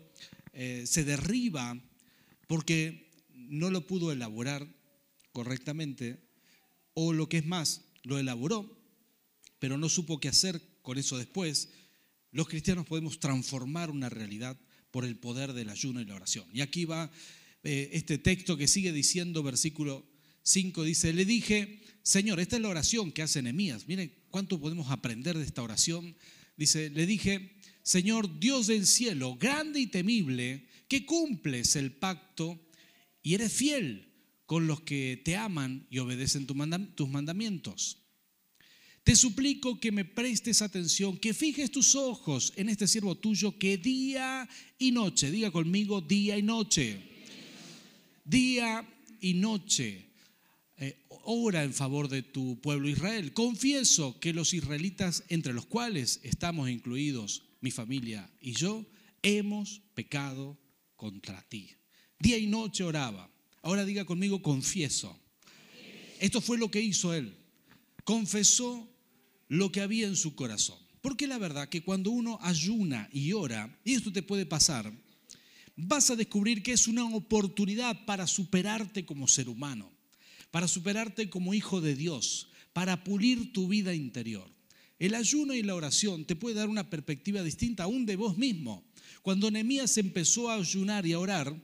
Eh, 0.53 0.83
se 0.85 1.03
derriba 1.03 1.79
porque 2.47 3.09
no 3.33 3.71
lo 3.71 3.87
pudo 3.87 4.11
elaborar 4.11 4.67
correctamente 5.31 6.19
o 6.93 7.13
lo 7.13 7.29
que 7.29 7.37
es 7.37 7.45
más, 7.45 7.85
lo 8.03 8.19
elaboró, 8.19 8.77
pero 9.57 9.77
no 9.77 9.89
supo 9.89 10.19
qué 10.19 10.27
hacer 10.27 10.61
con 10.81 10.97
eso 10.97 11.17
después. 11.17 11.69
Los 12.31 12.47
cristianos 12.47 12.85
podemos 12.85 13.19
transformar 13.19 13.89
una 13.89 14.09
realidad 14.09 14.59
por 14.91 15.05
el 15.05 15.17
poder 15.17 15.53
del 15.53 15.69
ayuno 15.69 16.01
y 16.01 16.05
la 16.05 16.15
oración. 16.15 16.47
Y 16.53 16.61
aquí 16.61 16.85
va 16.85 17.11
eh, 17.63 17.89
este 17.93 18.17
texto 18.17 18.57
que 18.57 18.67
sigue 18.67 18.91
diciendo, 18.91 19.43
versículo 19.43 20.05
5, 20.49 20.83
dice, 20.83 21.13
le 21.13 21.25
dije, 21.25 21.79
Señor, 22.01 22.39
esta 22.39 22.55
es 22.55 22.61
la 22.61 22.69
oración 22.69 23.11
que 23.11 23.21
hace 23.21 23.41
Nehemías. 23.41 23.87
Miren 23.87 24.11
cuánto 24.31 24.59
podemos 24.59 24.89
aprender 24.89 25.37
de 25.37 25.43
esta 25.43 25.61
oración. 25.61 26.15
Dice, 26.57 26.89
le 26.89 27.05
dije, 27.05 27.55
Señor 27.83 28.39
Dios 28.39 28.67
del 28.67 28.87
cielo, 28.87 29.35
grande 29.35 29.79
y 29.79 29.87
temible, 29.87 30.67
que 30.87 31.05
cumples 31.05 31.75
el 31.75 31.91
pacto 31.91 32.59
y 33.21 33.35
eres 33.35 33.53
fiel 33.53 34.11
con 34.47 34.65
los 34.65 34.81
que 34.81 35.21
te 35.23 35.35
aman 35.35 35.85
y 35.91 35.99
obedecen 35.99 36.47
tus 36.47 37.09
mandamientos. 37.09 37.99
Te 39.03 39.15
suplico 39.15 39.79
que 39.79 39.91
me 39.91 40.03
prestes 40.03 40.63
atención, 40.63 41.17
que 41.17 41.35
fijes 41.35 41.69
tus 41.69 41.95
ojos 41.95 42.53
en 42.55 42.69
este 42.69 42.87
siervo 42.87 43.15
tuyo 43.15 43.57
que 43.57 43.77
día 43.77 44.49
y 44.79 44.91
noche, 44.91 45.29
diga 45.29 45.51
conmigo, 45.51 46.01
día 46.01 46.37
y 46.37 46.41
noche, 46.41 46.99
día 48.25 48.87
y 49.21 49.35
noche 49.35 50.08
eh, 50.81 51.05
ora 51.09 51.63
en 51.63 51.73
favor 51.73 52.07
de 52.07 52.23
tu 52.23 52.59
pueblo 52.61 52.87
Israel. 52.87 53.33
Confieso 53.33 54.17
que 54.19 54.33
los 54.33 54.53
israelitas, 54.53 55.25
entre 55.27 55.51
los 55.51 55.65
cuales 55.65 56.21
estamos 56.23 56.69
incluidos 56.69 57.43
mi 57.59 57.69
familia 57.69 58.31
y 58.39 58.53
yo, 58.53 58.85
hemos 59.21 59.81
pecado 59.93 60.57
contra 60.95 61.41
ti. 61.49 61.71
Día 62.17 62.37
y 62.37 62.47
noche 62.47 62.85
oraba. 62.85 63.29
Ahora 63.61 63.83
diga 63.83 64.05
conmigo, 64.05 64.41
confieso. 64.41 65.19
Esto 66.21 66.39
fue 66.39 66.57
lo 66.57 66.71
que 66.71 66.81
hizo 66.81 67.13
él. 67.13 67.35
Confesó 68.05 68.89
lo 69.49 69.73
que 69.73 69.81
había 69.81 70.07
en 70.07 70.15
su 70.15 70.33
corazón. 70.33 70.79
Porque 71.01 71.27
la 71.27 71.37
verdad 71.37 71.67
que 71.67 71.83
cuando 71.83 72.11
uno 72.11 72.39
ayuna 72.41 73.09
y 73.11 73.33
ora, 73.33 73.77
y 73.83 73.95
esto 73.95 74.13
te 74.13 74.23
puede 74.23 74.45
pasar, 74.45 74.93
vas 75.75 76.09
a 76.09 76.15
descubrir 76.15 76.63
que 76.63 76.71
es 76.71 76.87
una 76.87 77.03
oportunidad 77.03 78.05
para 78.05 78.27
superarte 78.27 79.05
como 79.05 79.27
ser 79.27 79.49
humano 79.49 79.98
para 80.51 80.67
superarte 80.67 81.29
como 81.29 81.53
hijo 81.53 81.81
de 81.81 81.95
Dios, 81.95 82.49
para 82.73 83.03
pulir 83.03 83.53
tu 83.53 83.67
vida 83.67 83.93
interior. 83.93 84.49
El 84.99 85.15
ayuno 85.15 85.53
y 85.53 85.63
la 85.63 85.75
oración 85.75 86.25
te 86.25 86.35
puede 86.35 86.55
dar 86.55 86.69
una 86.69 86.89
perspectiva 86.89 87.41
distinta 87.41 87.83
aún 87.83 88.05
de 88.05 88.15
vos 88.15 88.37
mismo. 88.37 88.83
Cuando 89.21 89.49
Nehemías 89.49 89.97
empezó 89.97 90.49
a 90.49 90.55
ayunar 90.55 91.05
y 91.05 91.13
a 91.13 91.19
orar, 91.19 91.55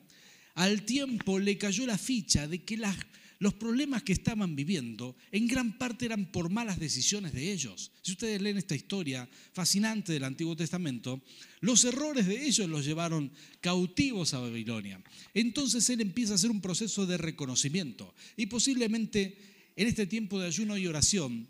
al 0.54 0.84
tiempo 0.84 1.40
le 1.40 1.58
cayó 1.58 1.86
la 1.86 1.98
ficha 1.98 2.48
de 2.48 2.64
que 2.64 2.78
las 2.78 2.96
los 3.40 3.54
problemas 3.54 4.04
que 4.04 4.14
estaban 4.14 4.56
viviendo 4.56 5.16
en 5.32 5.48
gran 5.48 5.78
parte 5.78 6.06
eran 6.06 6.32
por 6.32 6.50
malas 6.50 6.80
decisiones 6.80 7.34
de 7.34 7.52
ellos. 7.52 7.92
Si 8.02 8.14
ustedes 8.14 8.42
leen 8.42 8.58
esta 8.58 8.76
historia 8.76 9.28
fascinante 9.54 10.14
del 10.14 10.24
Antiguo 10.24 10.56
Testamento, 10.56 11.22
los 11.62 11.84
errores 11.84 12.28
de 12.28 12.46
ellos 12.46 12.70
los 12.70 12.86
llevaron 12.86 13.32
cautivos 13.62 14.34
a 14.34 14.40
Babilonia. 14.40 15.02
Entonces 15.34 15.90
él 15.90 16.02
empieza 16.02 16.34
a 16.34 16.36
hacer 16.36 16.52
un 16.52 16.62
proceso 16.62 17.06
de 17.06 17.18
reconocimiento 17.18 18.14
y 18.38 18.46
posiblemente 18.46 19.38
en 19.76 19.88
este 19.88 20.08
tiempo 20.08 20.40
de 20.40 20.48
ayuno 20.48 20.78
y 20.78 20.88
oración, 20.88 21.48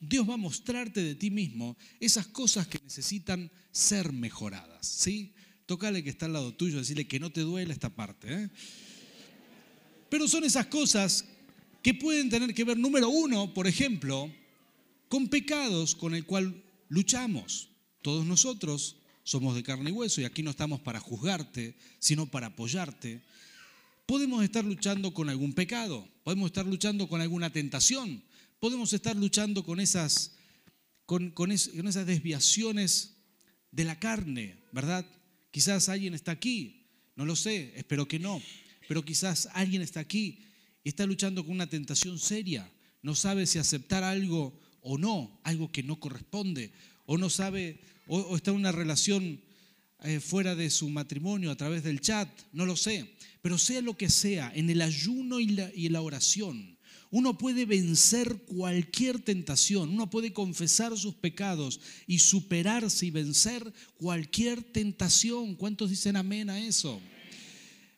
Dios 0.00 0.28
va 0.28 0.34
a 0.34 0.38
mostrarte 0.38 1.02
de 1.02 1.14
ti 1.14 1.30
mismo 1.30 1.76
esas 2.00 2.26
cosas 2.26 2.66
que 2.66 2.80
necesitan 2.82 3.50
ser 3.70 4.12
mejoradas. 4.12 4.86
¿sí? 4.86 5.34
Tócale 5.66 6.02
que 6.02 6.10
está 6.10 6.26
al 6.26 6.32
lado 6.32 6.54
tuyo, 6.54 6.78
decirle 6.78 7.06
que 7.06 7.20
no 7.20 7.30
te 7.30 7.40
duele 7.40 7.72
esta 7.72 7.94
parte. 7.94 8.32
¿eh? 8.32 8.50
Pero 10.08 10.28
son 10.28 10.44
esas 10.44 10.66
cosas 10.66 11.24
que 11.82 11.94
pueden 11.94 12.28
tener 12.28 12.54
que 12.54 12.64
ver, 12.64 12.76
número 12.76 13.08
uno, 13.08 13.54
por 13.54 13.66
ejemplo, 13.66 14.30
con 15.08 15.28
pecados 15.28 15.94
con 15.94 16.14
el 16.14 16.24
cual 16.24 16.64
luchamos. 16.88 17.70
todos 18.02 18.24
nosotros 18.24 18.96
somos 19.24 19.56
de 19.56 19.64
carne 19.64 19.90
y 19.90 19.92
hueso 19.92 20.20
y 20.20 20.24
aquí 20.24 20.42
no 20.42 20.50
estamos 20.50 20.80
para 20.80 21.00
juzgarte, 21.00 21.74
sino 21.98 22.26
para 22.26 22.48
apoyarte. 22.48 23.22
Podemos 24.06 24.44
estar 24.44 24.64
luchando 24.64 25.12
con 25.12 25.28
algún 25.28 25.52
pecado, 25.52 26.08
podemos 26.22 26.46
estar 26.46 26.64
luchando 26.64 27.08
con 27.08 27.20
alguna 27.20 27.50
tentación, 27.50 28.22
podemos 28.60 28.92
estar 28.92 29.16
luchando 29.16 29.64
con 29.64 29.80
esas, 29.80 30.36
con, 31.06 31.30
con 31.30 31.50
esas 31.50 32.06
desviaciones 32.06 33.16
de 33.72 33.84
la 33.84 33.98
carne, 33.98 34.58
¿verdad? 34.70 35.04
Quizás 35.50 35.88
alguien 35.88 36.14
está 36.14 36.30
aquí, 36.32 36.86
no 37.16 37.24
lo 37.24 37.34
sé, 37.34 37.72
espero 37.76 38.06
que 38.06 38.20
no, 38.20 38.40
pero 38.88 39.04
quizás 39.04 39.48
alguien 39.52 39.82
está 39.82 40.00
aquí 40.00 40.40
y 40.84 40.88
está 40.88 41.06
luchando 41.06 41.44
con 41.44 41.54
una 41.54 41.68
tentación 41.68 42.18
seria, 42.18 42.70
no 43.02 43.14
sabe 43.14 43.46
si 43.46 43.58
aceptar 43.58 44.04
algo 44.04 44.58
o 44.80 44.98
no, 44.98 45.40
algo 45.42 45.70
que 45.70 45.82
no 45.82 45.98
corresponde, 45.98 46.72
o 47.06 47.18
no 47.18 47.28
sabe, 47.30 47.80
o, 48.06 48.36
está 48.36 48.50
en 48.50 48.58
una 48.58 48.72
relación 48.72 49.40
eh, 50.04 50.20
fuera 50.20 50.54
de 50.54 50.70
su 50.70 50.88
matrimonio 50.88 51.50
a 51.50 51.56
través 51.56 51.82
del 51.82 52.00
chat, 52.00 52.28
no 52.52 52.66
lo 52.66 52.76
sé. 52.76 53.14
Pero 53.42 53.58
sea 53.58 53.80
lo 53.80 53.96
que 53.96 54.10
sea, 54.10 54.52
en 54.54 54.70
el 54.70 54.82
ayuno 54.82 55.40
y 55.40 55.48
la, 55.48 55.70
y 55.74 55.88
la 55.88 56.02
oración, 56.02 56.76
uno 57.10 57.38
puede 57.38 57.64
vencer 57.66 58.42
cualquier 58.44 59.20
tentación, 59.20 59.90
uno 59.90 60.10
puede 60.10 60.32
confesar 60.32 60.96
sus 60.98 61.14
pecados 61.14 61.80
y 62.06 62.18
superarse 62.18 63.06
y 63.06 63.10
vencer 63.10 63.72
cualquier 63.96 64.62
tentación. 64.62 65.54
¿Cuántos 65.54 65.90
dicen 65.90 66.16
amén 66.16 66.50
a 66.50 66.58
eso? 66.58 67.00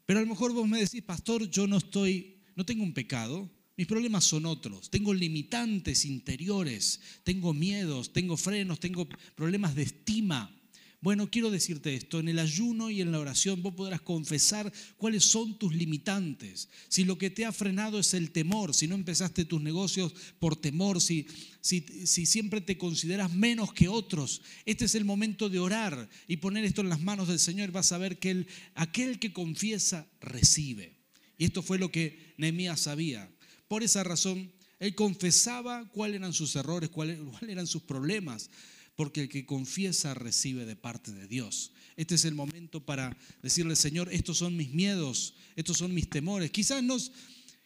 Pero 0.08 0.20
a 0.20 0.22
lo 0.22 0.28
mejor 0.28 0.54
vos 0.54 0.66
me 0.66 0.80
decís, 0.80 1.02
pastor, 1.02 1.50
yo 1.50 1.66
no 1.66 1.76
estoy, 1.76 2.38
no 2.56 2.64
tengo 2.64 2.82
un 2.82 2.94
pecado, 2.94 3.50
mis 3.76 3.86
problemas 3.86 4.24
son 4.24 4.46
otros. 4.46 4.88
Tengo 4.88 5.12
limitantes 5.12 6.06
interiores, 6.06 6.98
tengo 7.24 7.52
miedos, 7.52 8.10
tengo 8.14 8.38
frenos, 8.38 8.80
tengo 8.80 9.06
problemas 9.34 9.74
de 9.74 9.82
estima. 9.82 10.57
Bueno, 11.00 11.30
quiero 11.30 11.52
decirte 11.52 11.94
esto, 11.94 12.18
en 12.18 12.26
el 12.26 12.40
ayuno 12.40 12.90
y 12.90 13.00
en 13.00 13.12
la 13.12 13.20
oración 13.20 13.62
vos 13.62 13.74
podrás 13.74 14.00
confesar 14.00 14.72
cuáles 14.96 15.24
son 15.24 15.56
tus 15.56 15.72
limitantes. 15.72 16.68
Si 16.88 17.04
lo 17.04 17.16
que 17.16 17.30
te 17.30 17.44
ha 17.44 17.52
frenado 17.52 18.00
es 18.00 18.14
el 18.14 18.32
temor, 18.32 18.74
si 18.74 18.88
no 18.88 18.96
empezaste 18.96 19.44
tus 19.44 19.62
negocios 19.62 20.12
por 20.40 20.56
temor, 20.56 21.00
si, 21.00 21.28
si, 21.60 21.82
si 22.04 22.26
siempre 22.26 22.60
te 22.60 22.76
consideras 22.76 23.32
menos 23.32 23.72
que 23.72 23.86
otros, 23.86 24.42
este 24.64 24.86
es 24.86 24.96
el 24.96 25.04
momento 25.04 25.48
de 25.48 25.60
orar 25.60 26.08
y 26.26 26.38
poner 26.38 26.64
esto 26.64 26.80
en 26.80 26.88
las 26.88 27.00
manos 27.00 27.28
del 27.28 27.38
Señor. 27.38 27.70
Vas 27.70 27.92
a 27.92 27.98
ver 27.98 28.18
que 28.18 28.30
el, 28.32 28.48
aquel 28.74 29.20
que 29.20 29.32
confiesa 29.32 30.08
recibe. 30.20 30.96
Y 31.38 31.44
esto 31.44 31.62
fue 31.62 31.78
lo 31.78 31.92
que 31.92 32.34
Nehemías 32.38 32.80
sabía. 32.80 33.30
Por 33.68 33.84
esa 33.84 34.02
razón, 34.02 34.50
él 34.80 34.96
confesaba 34.96 35.88
cuáles 35.90 36.16
eran 36.16 36.32
sus 36.32 36.56
errores, 36.56 36.90
cuáles 36.90 37.20
eran 37.48 37.68
sus 37.68 37.82
problemas, 37.82 38.50
porque 38.98 39.20
el 39.20 39.28
que 39.28 39.46
confiesa 39.46 40.12
recibe 40.12 40.66
de 40.66 40.74
parte 40.74 41.12
de 41.12 41.28
Dios. 41.28 41.70
Este 41.94 42.16
es 42.16 42.24
el 42.24 42.34
momento 42.34 42.84
para 42.84 43.16
decirle, 43.44 43.76
Señor, 43.76 44.12
estos 44.12 44.38
son 44.38 44.56
mis 44.56 44.74
miedos, 44.74 45.34
estos 45.54 45.78
son 45.78 45.94
mis 45.94 46.10
temores. 46.10 46.50
Quizás 46.50 46.82
no, 46.82 46.96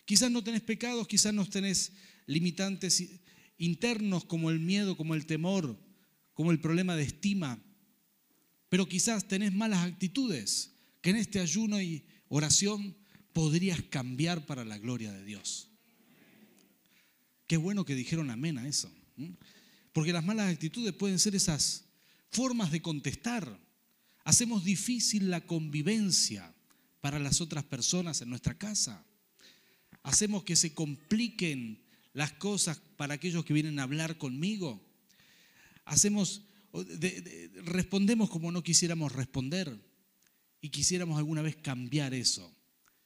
quizás 0.05 0.31
no 0.31 0.45
tenés 0.45 0.61
pecados, 0.61 1.09
quizás 1.09 1.33
no 1.33 1.49
tenés 1.49 1.93
limitantes 2.27 3.03
internos 3.57 4.27
como 4.27 4.51
el 4.51 4.61
miedo, 4.61 4.95
como 4.95 5.15
el 5.15 5.25
temor, 5.25 5.83
como 6.35 6.51
el 6.51 6.61
problema 6.61 6.97
de 6.97 7.05
estima, 7.05 7.59
pero 8.69 8.87
quizás 8.87 9.27
tenés 9.27 9.55
malas 9.55 9.87
actitudes 9.87 10.75
que 11.01 11.09
en 11.09 11.17
este 11.17 11.41
ayuno 11.41 11.81
y 11.81 12.05
oración 12.29 12.95
podrías 13.33 13.81
cambiar 13.81 14.45
para 14.45 14.67
la 14.67 14.77
gloria 14.77 15.11
de 15.11 15.25
Dios. 15.25 15.71
Qué 17.47 17.57
bueno 17.57 17.87
que 17.87 17.95
dijeron 17.95 18.29
amén 18.29 18.59
a 18.59 18.69
eso. 18.69 18.93
Porque 19.93 20.13
las 20.13 20.25
malas 20.25 20.51
actitudes 20.51 20.93
pueden 20.93 21.19
ser 21.19 21.35
esas 21.35 21.85
formas 22.31 22.71
de 22.71 22.81
contestar. 22.81 23.59
Hacemos 24.25 24.65
difícil 24.65 25.31
la 25.31 25.43
convivencia 25.43 26.55
para 27.01 27.19
las 27.19 27.41
otras 27.41 27.65
personas 27.65 28.23
en 28.23 28.31
nuestra 28.31 28.57
casa. 28.57 29.05
Hacemos 30.03 30.45
que 30.45 30.57
se 30.57 30.73
compliquen 30.73 31.83
las 32.15 32.33
cosas 32.33 32.81
para 32.97 33.15
aquellos 33.15 33.45
que 33.45 33.55
vienen 33.55 33.79
a 33.79 33.85
hablar 33.85 34.19
conmigo. 34.19 34.83
Hacemos, 35.85 36.43
respondemos 37.65 38.31
como 38.31 38.53
no 38.53 38.63
quisiéramos 38.63 39.13
responder 39.13 39.79
y 40.61 40.71
quisiéramos 40.71 41.19
alguna 41.19 41.43
vez 41.43 41.57
cambiar 41.57 42.15
eso. 42.15 42.55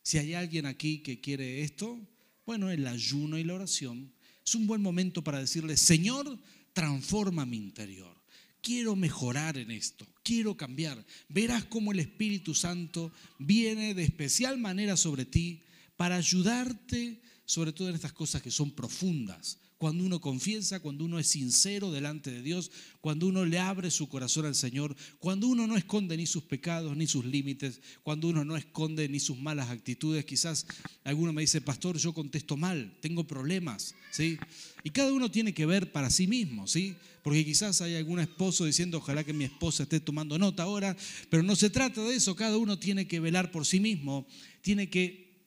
Si 0.02 0.18
hay 0.18 0.34
alguien 0.34 0.66
aquí 0.66 0.98
que 0.98 1.20
quiere 1.20 1.62
esto, 1.62 1.98
bueno, 2.44 2.70
el 2.70 2.86
ayuno 2.86 3.38
y 3.38 3.44
la 3.44 3.54
oración 3.54 4.12
es 4.44 4.54
un 4.54 4.66
buen 4.66 4.80
momento 4.80 5.24
para 5.24 5.40
decirle, 5.40 5.76
Señor, 5.76 6.38
transforma 6.76 7.46
mi 7.46 7.56
interior. 7.56 8.14
Quiero 8.60 8.96
mejorar 8.96 9.56
en 9.56 9.70
esto, 9.70 10.06
quiero 10.22 10.58
cambiar. 10.58 11.02
Verás 11.26 11.64
cómo 11.64 11.90
el 11.90 12.00
Espíritu 12.00 12.54
Santo 12.54 13.10
viene 13.38 13.94
de 13.94 14.02
especial 14.02 14.58
manera 14.58 14.94
sobre 14.98 15.24
ti 15.24 15.62
para 15.96 16.16
ayudarte, 16.16 17.22
sobre 17.46 17.72
todo 17.72 17.88
en 17.88 17.94
estas 17.94 18.12
cosas 18.12 18.42
que 18.42 18.50
son 18.50 18.72
profundas, 18.72 19.58
cuando 19.86 20.02
uno 20.02 20.20
confiesa, 20.20 20.80
cuando 20.80 21.04
uno 21.04 21.20
es 21.20 21.28
sincero 21.28 21.92
delante 21.92 22.32
de 22.32 22.42
Dios, 22.42 22.72
cuando 23.00 23.28
uno 23.28 23.44
le 23.44 23.60
abre 23.60 23.92
su 23.92 24.08
corazón 24.08 24.44
al 24.44 24.56
Señor, 24.56 24.96
cuando 25.20 25.46
uno 25.46 25.68
no 25.68 25.76
esconde 25.76 26.16
ni 26.16 26.26
sus 26.26 26.42
pecados 26.42 26.96
ni 26.96 27.06
sus 27.06 27.24
límites, 27.24 27.80
cuando 28.02 28.26
uno 28.26 28.44
no 28.44 28.56
esconde 28.56 29.08
ni 29.08 29.20
sus 29.20 29.38
malas 29.38 29.70
actitudes. 29.70 30.24
Quizás 30.24 30.66
alguno 31.04 31.32
me 31.32 31.42
dice, 31.42 31.60
pastor, 31.60 31.98
yo 31.98 32.12
contesto 32.12 32.56
mal, 32.56 32.98
tengo 33.00 33.28
problemas, 33.28 33.94
¿sí? 34.10 34.40
Y 34.82 34.90
cada 34.90 35.12
uno 35.12 35.30
tiene 35.30 35.54
que 35.54 35.66
ver 35.66 35.92
para 35.92 36.10
sí 36.10 36.26
mismo, 36.26 36.66
¿sí? 36.66 36.96
Porque 37.22 37.44
quizás 37.44 37.80
hay 37.80 37.94
algún 37.94 38.18
esposo 38.18 38.64
diciendo, 38.64 38.98
ojalá 38.98 39.22
que 39.22 39.34
mi 39.34 39.44
esposa 39.44 39.84
esté 39.84 40.00
tomando 40.00 40.36
nota 40.36 40.64
ahora, 40.64 40.96
pero 41.30 41.44
no 41.44 41.54
se 41.54 41.70
trata 41.70 42.02
de 42.02 42.16
eso, 42.16 42.34
cada 42.34 42.58
uno 42.58 42.76
tiene 42.76 43.06
que 43.06 43.20
velar 43.20 43.52
por 43.52 43.64
sí 43.64 43.78
mismo, 43.78 44.26
tiene 44.62 44.90
que, 44.90 45.46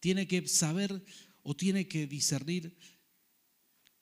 tiene 0.00 0.26
que 0.26 0.48
saber 0.48 1.04
o 1.44 1.54
tiene 1.54 1.86
que 1.86 2.08
discernir 2.08 2.76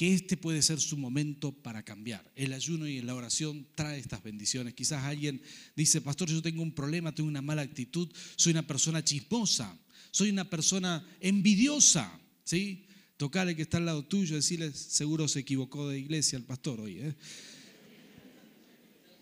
que 0.00 0.14
este 0.14 0.38
puede 0.38 0.62
ser 0.62 0.80
su 0.80 0.96
momento 0.96 1.52
para 1.52 1.82
cambiar. 1.82 2.32
El 2.34 2.54
ayuno 2.54 2.88
y 2.88 3.02
la 3.02 3.14
oración 3.14 3.66
trae 3.74 3.98
estas 3.98 4.22
bendiciones. 4.22 4.72
Quizás 4.72 5.04
alguien 5.04 5.42
dice, 5.76 6.00
pastor, 6.00 6.30
yo 6.30 6.40
tengo 6.40 6.62
un 6.62 6.72
problema, 6.74 7.14
tengo 7.14 7.28
una 7.28 7.42
mala 7.42 7.60
actitud, 7.60 8.10
soy 8.34 8.52
una 8.52 8.66
persona 8.66 9.04
chismosa, 9.04 9.78
soy 10.10 10.30
una 10.30 10.48
persona 10.48 11.06
envidiosa, 11.20 12.18
¿sí? 12.44 12.86
Tocarle 13.18 13.54
que 13.54 13.60
está 13.60 13.76
al 13.76 13.84
lado 13.84 14.02
tuyo, 14.06 14.36
decirle, 14.36 14.72
seguro 14.72 15.28
se 15.28 15.40
equivocó 15.40 15.90
de 15.90 15.98
iglesia 15.98 16.38
el 16.38 16.44
pastor 16.44 16.80
hoy. 16.80 16.96
¿eh? 17.00 17.14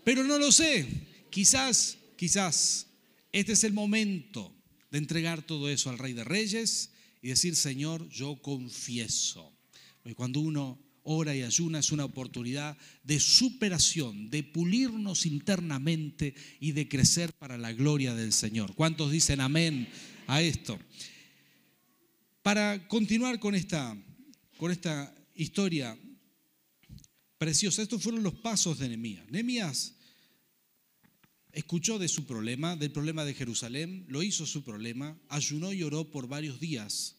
Pero 0.05 0.23
no 0.23 0.39
lo 0.39 0.53
sé, 0.53 0.87
quizás, 1.29 1.99
quizás, 2.15 2.87
este 3.33 3.55
es 3.55 3.65
el 3.65 3.73
momento 3.73 4.55
de 4.93 4.99
entregar 4.99 5.43
todo 5.43 5.69
eso 5.71 5.91
al 5.91 5.99
Rey 5.99 6.13
de 6.13 6.23
Reyes 6.23 6.91
y 7.21 7.31
decir, 7.31 7.57
Señor, 7.57 8.09
yo 8.11 8.41
confieso 8.41 9.58
cuando 10.15 10.41
uno 10.41 10.79
ora 11.03 11.35
y 11.35 11.43
ayuna 11.43 11.79
es 11.79 11.91
una 11.91 12.05
oportunidad 12.05 12.77
de 13.03 13.19
superación, 13.19 14.31
de 14.31 14.43
pulirnos 14.43 15.25
internamente 15.27 16.35
y 16.61 16.73
de 16.73 16.89
crecer 16.89 17.33
para 17.33 17.57
la 17.57 17.73
gloria 17.73 18.15
del 18.15 18.33
Señor. 18.33 18.75
¿Cuántos 18.75 19.11
dicen 19.11 19.41
amén 19.41 19.89
a 20.27 20.43
esto? 20.43 20.79
Para 22.43 22.87
continuar 22.89 23.41
con 23.41 23.55
esta, 23.55 23.97
con 24.59 24.71
esta 24.71 25.15
historia 25.35 25.99
preciosa, 27.39 27.83
estos 27.83 28.03
fueron 28.03 28.23
los 28.23 28.35
pasos 28.35 28.79
de 28.79 28.89
Nehemías. 28.89 29.31
Nehemías 29.31 29.95
escuchó 31.53 31.99
de 31.99 32.09
su 32.09 32.27
problema, 32.27 32.77
del 32.77 32.93
problema 32.93 33.25
de 33.25 33.35
Jerusalén, 33.35 34.05
lo 34.09 34.23
hizo 34.23 34.47
su 34.47 34.63
problema, 34.63 35.19
ayunó 35.29 35.73
y 35.73 35.83
oró 35.83 36.11
por 36.11 36.29
varios 36.29 36.61
días 36.61 37.17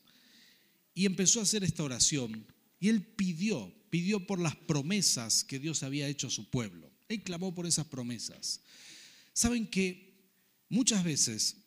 y 0.94 1.06
empezó 1.06 1.40
a 1.40 1.44
hacer 1.44 1.64
esta 1.64 1.84
oración 1.84 2.46
y 2.80 2.90
él 2.90 3.04
pidió, 3.04 3.74
pidió 3.90 4.26
por 4.26 4.40
las 4.40 4.56
promesas 4.56 5.44
que 5.44 5.60
Dios 5.60 5.84
había 5.84 6.08
hecho 6.08 6.28
a 6.28 6.32
su 6.32 6.50
pueblo. 6.50 6.92
Él 7.08 7.24
clamó 7.24 7.54
por 7.54 7.66
esas 7.66 7.88
promesas. 7.88 8.62
Saben 9.34 9.68
que 9.68 10.14
muchas 10.70 11.04
veces 11.04 11.58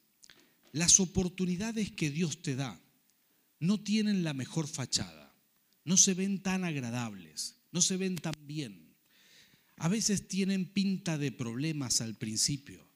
las 0.73 1.01
oportunidades 1.01 1.91
que 1.91 2.11
Dios 2.11 2.43
te 2.43 2.57
da 2.57 2.81
no 3.61 3.81
tienen 3.81 4.25
la 4.25 4.35
mejor 4.35 4.67
fachada, 4.67 5.35
no 5.85 5.97
se 5.97 6.15
ven 6.15 6.43
tan 6.43 6.65
agradables, 6.65 7.57
no 7.71 7.83
se 7.83 7.97
ven 7.97 8.17
tan 8.17 8.35
bien. 8.47 8.95
A 9.77 9.89
veces 9.89 10.29
tienen 10.29 10.67
pinta 10.67 11.19
de 11.19 11.33
problemas 11.33 12.01
al 12.01 12.15
principio, 12.15 12.87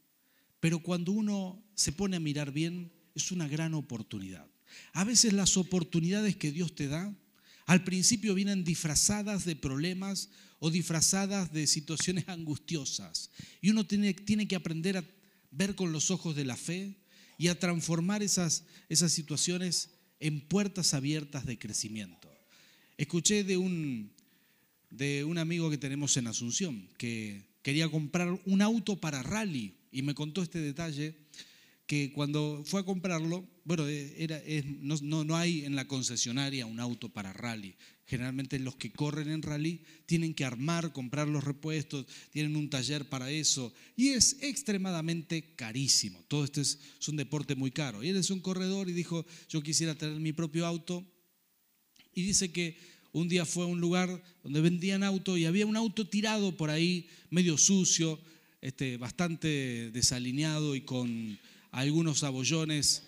pero 0.60 0.80
cuando 0.80 1.12
uno 1.12 1.62
se 1.74 1.92
pone 1.92 2.16
a 2.16 2.20
mirar 2.20 2.52
bien, 2.52 2.92
es 3.14 3.32
una 3.32 3.48
gran 3.48 3.74
oportunidad. 3.74 4.46
A 4.92 5.04
veces 5.04 5.32
las 5.32 5.56
oportunidades 5.56 6.36
que 6.36 6.52
Dios 6.52 6.74
te 6.74 6.88
da 6.88 7.14
al 7.66 7.84
principio 7.84 8.34
vienen 8.34 8.64
disfrazadas 8.64 9.44
de 9.44 9.56
problemas 9.56 10.30
o 10.58 10.70
disfrazadas 10.70 11.52
de 11.52 11.66
situaciones 11.66 12.24
angustiosas. 12.28 13.30
Y 13.60 13.70
uno 13.70 13.86
tiene, 13.86 14.14
tiene, 14.14 14.48
que 14.48 14.56
aprender 14.56 14.96
a 14.96 15.04
ver 15.50 15.74
con 15.74 15.92
los 15.92 16.10
ojos 16.10 16.34
de 16.34 16.44
la 16.44 16.56
fe 16.56 16.96
y 17.38 17.48
a 17.48 17.58
transformar 17.58 18.22
esas, 18.22 18.64
esas 18.88 19.12
situaciones 19.12 19.90
en 20.20 20.40
puertas 20.40 20.94
abiertas 20.94 21.44
de 21.44 21.58
crecimiento. 21.58 22.32
Escuché 22.96 23.44
de 23.44 23.58
un, 23.58 24.10
de 24.88 25.24
un 25.24 25.36
amigo 25.36 25.68
que 25.68 25.76
tenemos 25.76 26.16
en 26.16 26.28
Asunción, 26.28 26.88
que, 26.96 27.44
quería 27.66 27.88
comprar 27.88 28.40
un 28.44 28.62
auto 28.62 29.00
para 29.00 29.24
rally 29.24 29.74
y 29.90 30.02
me 30.02 30.14
contó 30.14 30.40
este 30.40 30.60
detalle 30.60 31.16
que 31.86 32.12
cuando 32.12 32.62
fue 32.66 32.80
a 32.80 32.84
comprarlo, 32.84 33.48
bueno, 33.64 33.86
era, 33.86 34.42
no, 34.82 35.36
hay 35.36 35.64
en 35.64 35.76
la 35.76 35.86
concesionaria 35.86 36.66
un 36.66 36.80
auto 36.80 37.08
para 37.08 37.32
rally. 37.32 37.76
Generalmente 38.06 38.58
los 38.58 38.76
que 38.76 38.92
corren 38.92 39.28
en 39.28 39.42
rally 39.42 39.82
tienen 40.06 40.34
que 40.34 40.44
armar, 40.44 40.92
comprar 40.92 41.26
los 41.28 41.44
repuestos, 41.44 42.06
tienen 42.30 42.56
un 42.56 42.70
taller 42.70 43.08
para 43.08 43.30
eso 43.30 43.72
y 43.96 44.08
es 44.08 44.36
extremadamente 44.40 45.54
carísimo. 45.56 46.24
Todo 46.28 46.44
esto 46.44 46.60
es, 46.60 46.78
un 47.08 47.16
deporte 47.16 47.54
muy 47.54 47.70
caro. 47.70 48.02
Y 48.02 48.08
él 48.08 48.16
es 48.16 48.30
un 48.30 48.40
corredor 48.40 48.88
y 48.88 48.92
dijo, 48.92 49.24
yo 49.48 49.62
quisiera 49.62 49.94
tener 49.94 50.18
mi 50.18 50.32
propio 50.32 50.66
auto. 50.66 51.04
Y 52.12 52.22
dice 52.22 52.50
que 52.50 52.76
un 53.12 53.28
día 53.28 53.44
fue 53.44 53.64
a 53.64 53.68
un 53.68 53.80
lugar 53.80 54.22
donde 54.42 54.60
vendían 54.60 55.02
autos 55.02 55.38
y 55.38 55.44
había 55.44 55.66
un 55.66 55.76
auto 55.76 56.08
tirado 56.08 56.56
por 56.56 56.70
ahí, 56.70 57.08
medio 57.30 57.58
sucio, 57.58 58.20
este, 58.60 58.96
bastante 58.96 59.90
desalineado 59.92 60.74
y 60.74 60.80
con 60.80 61.38
algunos 61.76 62.22
abollones 62.22 63.04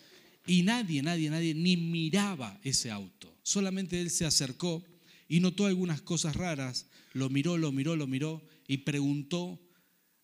y 0.47 0.63
nadie, 0.63 1.03
nadie, 1.03 1.31
nadie 1.31 1.55
ni 1.55 1.77
miraba 1.77 2.61
ese 2.63 2.91
auto. 2.91 3.35
Solamente 3.43 4.01
él 4.01 4.11
se 4.11 4.27
acercó 4.27 4.85
y 5.29 5.41
notó 5.41 5.67
algunas 5.67 6.03
cosas 6.03 6.37
raras, 6.37 6.87
lo 7.15 7.31
miró, 7.31 7.57
lo 7.57 7.73
miró, 7.73 7.97
lo 7.97 8.07
miró 8.07 8.43
y 8.67 8.79
preguntó 8.79 9.59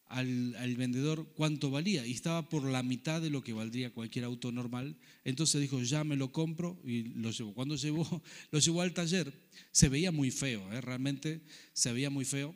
al, 0.08 0.76
vendedor 0.76 1.32
cuánto 1.34 1.70
valía 1.70 2.06
y 2.06 2.12
estaba 2.12 2.48
por 2.48 2.64
la 2.64 2.82
mitad 2.82 3.20
de 3.20 3.30
lo 3.30 3.42
que 3.42 3.52
valdría 3.52 3.92
cualquier 3.92 4.26
auto 4.26 4.52
normal. 4.52 4.96
Entonces 5.24 5.60
dijo, 5.60 5.82
ya 5.82 6.04
me 6.04 6.16
lo 6.16 6.30
compro 6.30 6.78
y 6.84 7.04
lo 7.14 7.30
llevó. 7.30 7.54
Cuando 7.54 7.76
llevó, 7.76 8.22
lo 8.50 8.58
llevó 8.58 8.82
al 8.82 8.92
taller, 8.92 9.32
se 9.72 9.88
veía 9.88 10.12
muy 10.12 10.30
feo, 10.30 10.70
¿eh? 10.72 10.80
realmente 10.80 11.40
se 11.72 11.92
veía 11.92 12.10
muy 12.10 12.24
feo. 12.24 12.54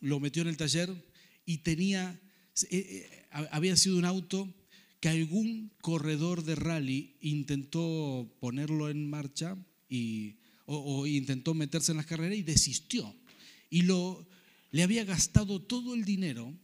Lo 0.00 0.18
metió 0.18 0.42
en 0.42 0.48
el 0.48 0.56
taller 0.56 0.90
y 1.44 1.58
tenía, 1.58 2.20
eh, 2.70 2.78
eh, 2.78 3.26
había 3.50 3.76
sido 3.76 3.98
un 3.98 4.04
auto 4.04 4.52
que 5.00 5.08
algún 5.08 5.70
corredor 5.80 6.44
de 6.44 6.54
rally 6.54 7.16
intentó 7.20 8.34
ponerlo 8.40 8.90
en 8.90 9.08
marcha 9.08 9.56
y, 9.88 10.36
o, 10.66 11.06
intentó 11.06 11.54
meterse 11.54 11.92
en 11.92 11.98
las 11.98 12.06
carreras 12.06 12.36
y 12.36 12.42
desistió. 12.42 13.14
Y 13.70 13.82
lo, 13.82 14.26
le 14.70 14.82
había 14.82 15.04
gastado 15.04 15.62
todo 15.62 15.94
el 15.94 16.04
dinero 16.04 16.54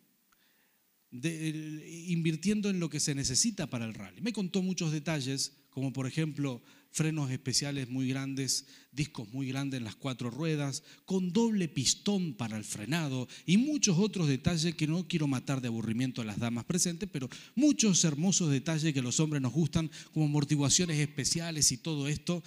invirtiendo 1.13 2.71
en 2.71 2.81
lo 2.81 2.91
que 2.91 2.99
se 2.99 3.15
necesita 3.15 3.69
para 3.69 3.85
el 3.85 3.95
rally. 3.95 4.21
Me 4.21 4.33
contó 4.33 4.63
muchos 4.63 4.91
detalles, 4.91 5.53
como 5.71 5.93
por 5.93 6.09
ejemplo 6.09 6.61
frenos 6.95 7.33
especiales 7.33 7.89
muy 7.91 8.09
grandes, 8.09 8.67
discos 8.93 9.29
muy 9.33 9.49
grandes 9.49 9.79
en 9.79 9.85
las 9.85 9.97
cuatro 9.97 10.31
ruedas, 10.31 10.85
con 11.05 11.33
doble 11.33 11.67
pistón 11.67 12.35
para 12.35 12.57
el 12.57 12.63
frenado 12.63 13.27
y 13.47 13.57
muchos 13.57 13.99
otros 13.99 14.29
detalles 14.29 14.77
que 14.77 14.87
no 14.87 15.09
quiero 15.09 15.27
matar 15.27 15.61
de 15.61 15.67
aburrimiento 15.67 16.23
a 16.23 16.25
las 16.25 16.39
damas 16.39 16.65
presentes, 16.67 17.09
pero 17.11 17.29
muchos 17.57 18.05
hermosos 18.05 18.49
detalles 18.49 18.95
que 18.95 19.03
los 19.03 19.19
hombres 19.19 19.43
nos 19.43 19.53
gustan, 19.53 19.91
como 20.13 20.27
amortiguaciones 20.27 21.01
especiales 21.01 21.73
y 21.73 21.79
todo 21.79 22.07
esto. 22.07 22.45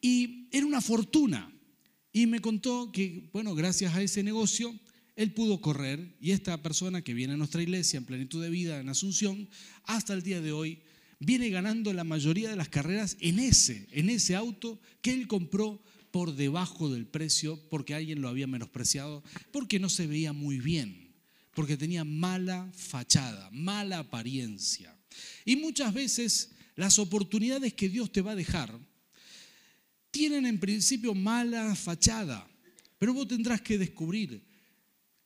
Y 0.00 0.48
era 0.52 0.64
una 0.64 0.80
fortuna. 0.80 1.52
Y 2.14 2.26
me 2.26 2.40
contó 2.40 2.90
que, 2.90 3.28
bueno, 3.30 3.54
gracias 3.54 3.94
a 3.94 4.00
ese 4.00 4.22
negocio, 4.22 4.74
él 5.16 5.34
pudo 5.34 5.60
correr 5.60 6.16
y 6.18 6.30
esta 6.30 6.62
persona 6.62 7.02
que 7.02 7.12
viene 7.12 7.34
a 7.34 7.36
nuestra 7.36 7.62
iglesia 7.62 7.98
en 7.98 8.06
plenitud 8.06 8.42
de 8.42 8.48
vida 8.48 8.80
en 8.80 8.88
Asunción, 8.88 9.50
hasta 9.84 10.14
el 10.14 10.22
día 10.22 10.40
de 10.40 10.52
hoy, 10.52 10.78
viene 11.18 11.50
ganando 11.50 11.92
la 11.92 12.04
mayoría 12.04 12.50
de 12.50 12.56
las 12.56 12.68
carreras 12.68 13.16
en 13.20 13.38
ese, 13.38 13.86
en 13.92 14.10
ese 14.10 14.34
auto 14.34 14.80
que 15.02 15.12
él 15.12 15.26
compró 15.26 15.82
por 16.10 16.34
debajo 16.34 16.90
del 16.90 17.06
precio 17.06 17.60
porque 17.68 17.94
alguien 17.94 18.22
lo 18.22 18.28
había 18.28 18.46
menospreciado, 18.46 19.22
porque 19.52 19.78
no 19.78 19.88
se 19.88 20.06
veía 20.06 20.32
muy 20.32 20.60
bien, 20.60 21.14
porque 21.54 21.76
tenía 21.76 22.04
mala 22.04 22.70
fachada, 22.74 23.50
mala 23.52 23.98
apariencia. 23.98 24.96
Y 25.44 25.56
muchas 25.56 25.92
veces 25.92 26.52
las 26.74 26.98
oportunidades 26.98 27.74
que 27.74 27.88
Dios 27.88 28.12
te 28.12 28.22
va 28.22 28.32
a 28.32 28.36
dejar 28.36 28.78
tienen 30.10 30.46
en 30.46 30.58
principio 30.58 31.14
mala 31.14 31.74
fachada, 31.74 32.48
pero 32.98 33.12
vos 33.12 33.28
tendrás 33.28 33.60
que 33.60 33.78
descubrir 33.78 34.42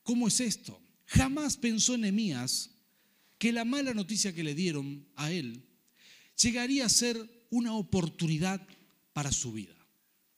cómo 0.03 0.27
es 0.27 0.39
esto. 0.39 0.81
Jamás 1.05 1.57
pensó 1.57 1.97
Nehemías 1.97 2.71
que 3.37 3.51
la 3.51 3.65
mala 3.65 3.93
noticia 3.93 4.33
que 4.33 4.43
le 4.43 4.55
dieron 4.55 5.07
a 5.15 5.31
él 5.31 5.63
llegaría 6.41 6.85
a 6.85 6.89
ser 6.89 7.17
una 7.49 7.73
oportunidad 7.73 8.65
para 9.13 9.31
su 9.31 9.51
vida. 9.53 9.75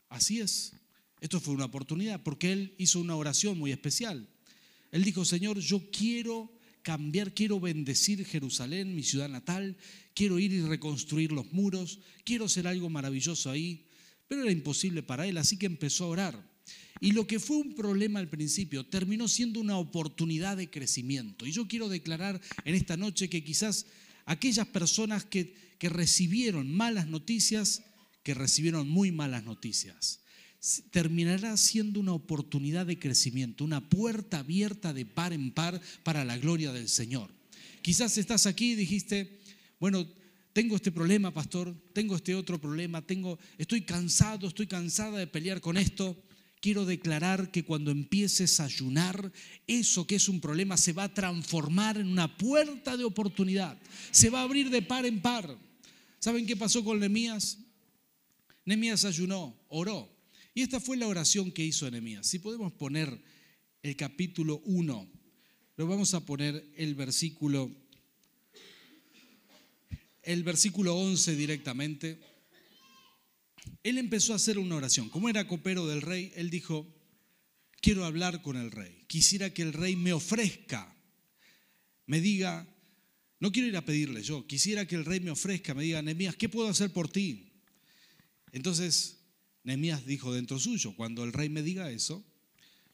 Así 0.10 0.40
es. 0.40 0.74
Esto 1.22 1.40
fue 1.40 1.54
una 1.54 1.66
oportunidad 1.66 2.22
porque 2.22 2.52
él 2.52 2.76
hizo 2.78 3.00
una 3.00 3.16
oración 3.16 3.58
muy 3.58 3.72
especial. 3.72 4.28
Él 4.92 5.04
dijo, 5.04 5.26
Señor, 5.26 5.60
yo 5.60 5.90
quiero 5.92 6.52
cambiar, 6.82 7.34
quiero 7.34 7.60
bendecir 7.60 8.26
Jerusalén, 8.26 8.96
mi 8.96 9.04
ciudad 9.04 9.30
natal, 9.30 9.78
quiero 10.14 10.38
ir 10.38 10.52
y 10.52 10.62
reconstruir 10.62 11.32
los 11.32 11.52
muros, 11.54 12.00
quiero 12.26 12.46
hacer 12.46 12.68
algo 12.68 12.90
maravilloso 12.90 13.50
ahí. 13.50 13.88
Pero 14.28 14.42
era 14.42 14.52
imposible 14.52 15.02
para 15.02 15.26
él, 15.26 15.38
así 15.38 15.58
que 15.58 15.66
empezó 15.66 16.06
a 16.06 16.10
orar. 16.10 16.54
Y 17.00 17.12
lo 17.12 17.28
que 17.28 17.40
fue 17.40 17.58
un 17.58 17.74
problema 17.76 18.20
al 18.20 18.30
principio 18.30 18.86
terminó 18.86 19.28
siendo 19.28 19.60
una 19.60 19.78
oportunidad 19.78 20.58
de 20.58 20.70
crecimiento. 20.70 21.46
Y 21.46 21.52
yo 21.52 21.68
quiero 21.68 21.90
declarar 21.90 22.40
en 22.64 22.76
esta 22.76 22.98
noche 22.98 23.30
que 23.30 23.44
quizás 23.44 23.88
aquellas 24.26 24.68
personas 24.68 25.26
que, 25.26 25.56
que 25.78 25.90
recibieron 25.90 26.72
malas 26.72 27.08
noticias, 27.08 27.84
que 28.24 28.34
recibieron 28.34 28.88
muy 28.90 29.12
malas 29.12 29.44
noticias. 29.44 30.20
Terminará 30.92 31.58
siendo 31.58 32.00
una 32.00 32.14
oportunidad 32.14 32.86
de 32.86 33.00
crecimiento, 33.00 33.64
una 33.66 33.90
puerta 33.90 34.40
abierta 34.40 34.94
de 34.94 35.06
par 35.06 35.34
en 35.34 35.52
par 35.52 35.82
para 36.04 36.24
la 36.24 36.38
gloria 36.38 36.72
del 36.72 36.88
Señor. 36.88 37.30
Quizás 37.82 38.18
estás 38.18 38.46
aquí 38.46 38.72
y 38.72 38.76
dijiste, 38.76 39.40
bueno, 39.80 40.08
tengo 40.54 40.76
este 40.76 40.92
problema, 40.92 41.34
pastor, 41.34 41.76
tengo 41.94 42.16
este 42.16 42.36
otro 42.36 42.62
problema, 42.62 43.02
tengo, 43.02 43.38
estoy 43.58 43.82
cansado, 43.82 44.48
estoy 44.48 44.68
cansada 44.68 45.18
de 45.18 45.28
pelear 45.28 45.60
con 45.60 45.78
esto 45.78 46.16
quiero 46.64 46.86
declarar 46.86 47.52
que 47.52 47.66
cuando 47.66 47.92
empieces 47.92 48.62
a 48.62 48.64
ayunar, 48.64 49.34
eso 49.68 50.08
que 50.08 50.16
es 50.16 50.30
un 50.30 50.40
problema 50.40 50.78
se 50.78 50.94
va 50.94 51.04
a 51.04 51.14
transformar 51.14 51.98
en 51.98 52.08
una 52.08 52.38
puerta 52.38 52.96
de 52.96 53.04
oportunidad. 53.04 53.78
Se 54.12 54.30
va 54.30 54.40
a 54.40 54.44
abrir 54.44 54.70
de 54.70 54.82
par 54.82 55.06
en 55.06 55.22
par. 55.22 55.58
¿Saben 56.20 56.46
qué 56.46 56.56
pasó 56.56 56.82
con 56.82 57.02
Nehemías? 57.02 57.58
Nehemías 58.64 59.04
ayunó, 59.04 59.60
oró. 59.68 60.10
Y 60.54 60.62
esta 60.62 60.80
fue 60.80 60.96
la 60.96 61.10
oración 61.10 61.52
que 61.52 61.66
hizo 61.66 61.92
Nehemías. 61.92 62.28
Si 62.28 62.40
podemos 62.40 62.72
poner 62.72 63.22
el 63.82 63.98
capítulo 63.98 64.62
1, 64.64 65.12
lo 65.76 65.88
vamos 65.88 66.14
a 66.14 66.26
poner 66.26 66.66
el 66.78 66.96
versículo 66.96 67.70
el 70.22 70.44
versículo 70.44 70.96
11 70.96 71.36
directamente 71.36 72.22
él 73.84 73.98
empezó 73.98 74.34
a 74.34 74.38
hacer 74.38 74.60
una 74.60 74.76
oración. 74.76 75.10
Como 75.10 75.30
era 75.30 75.48
copero 75.48 75.88
del 75.88 76.02
rey, 76.02 76.32
él 76.36 76.50
dijo, 76.50 76.88
quiero 77.82 78.06
hablar 78.06 78.42
con 78.42 78.58
el 78.58 78.72
rey. 78.72 79.04
Quisiera 79.08 79.54
que 79.54 79.62
el 79.62 79.74
rey 79.74 79.96
me 79.96 80.14
ofrezca, 80.14 80.96
me 82.06 82.22
diga, 82.22 82.68
no 83.40 83.52
quiero 83.52 83.68
ir 83.68 83.78
a 83.78 83.86
pedirle 83.86 84.24
yo, 84.24 84.48
quisiera 84.48 84.88
que 84.88 84.96
el 84.96 85.06
rey 85.06 85.20
me 85.20 85.32
ofrezca, 85.32 85.74
me 85.74 85.84
diga, 85.84 86.02
Nehemías, 86.02 86.36
¿qué 86.36 86.50
puedo 86.50 86.70
hacer 86.70 86.92
por 86.92 87.10
ti? 87.10 87.52
Entonces, 88.52 89.20
Nehemías 89.64 90.06
dijo 90.06 90.34
dentro 90.34 90.60
suyo, 90.60 90.96
cuando 90.96 91.24
el 91.24 91.34
rey 91.34 91.50
me 91.50 91.62
diga 91.62 91.92
eso, 91.92 92.24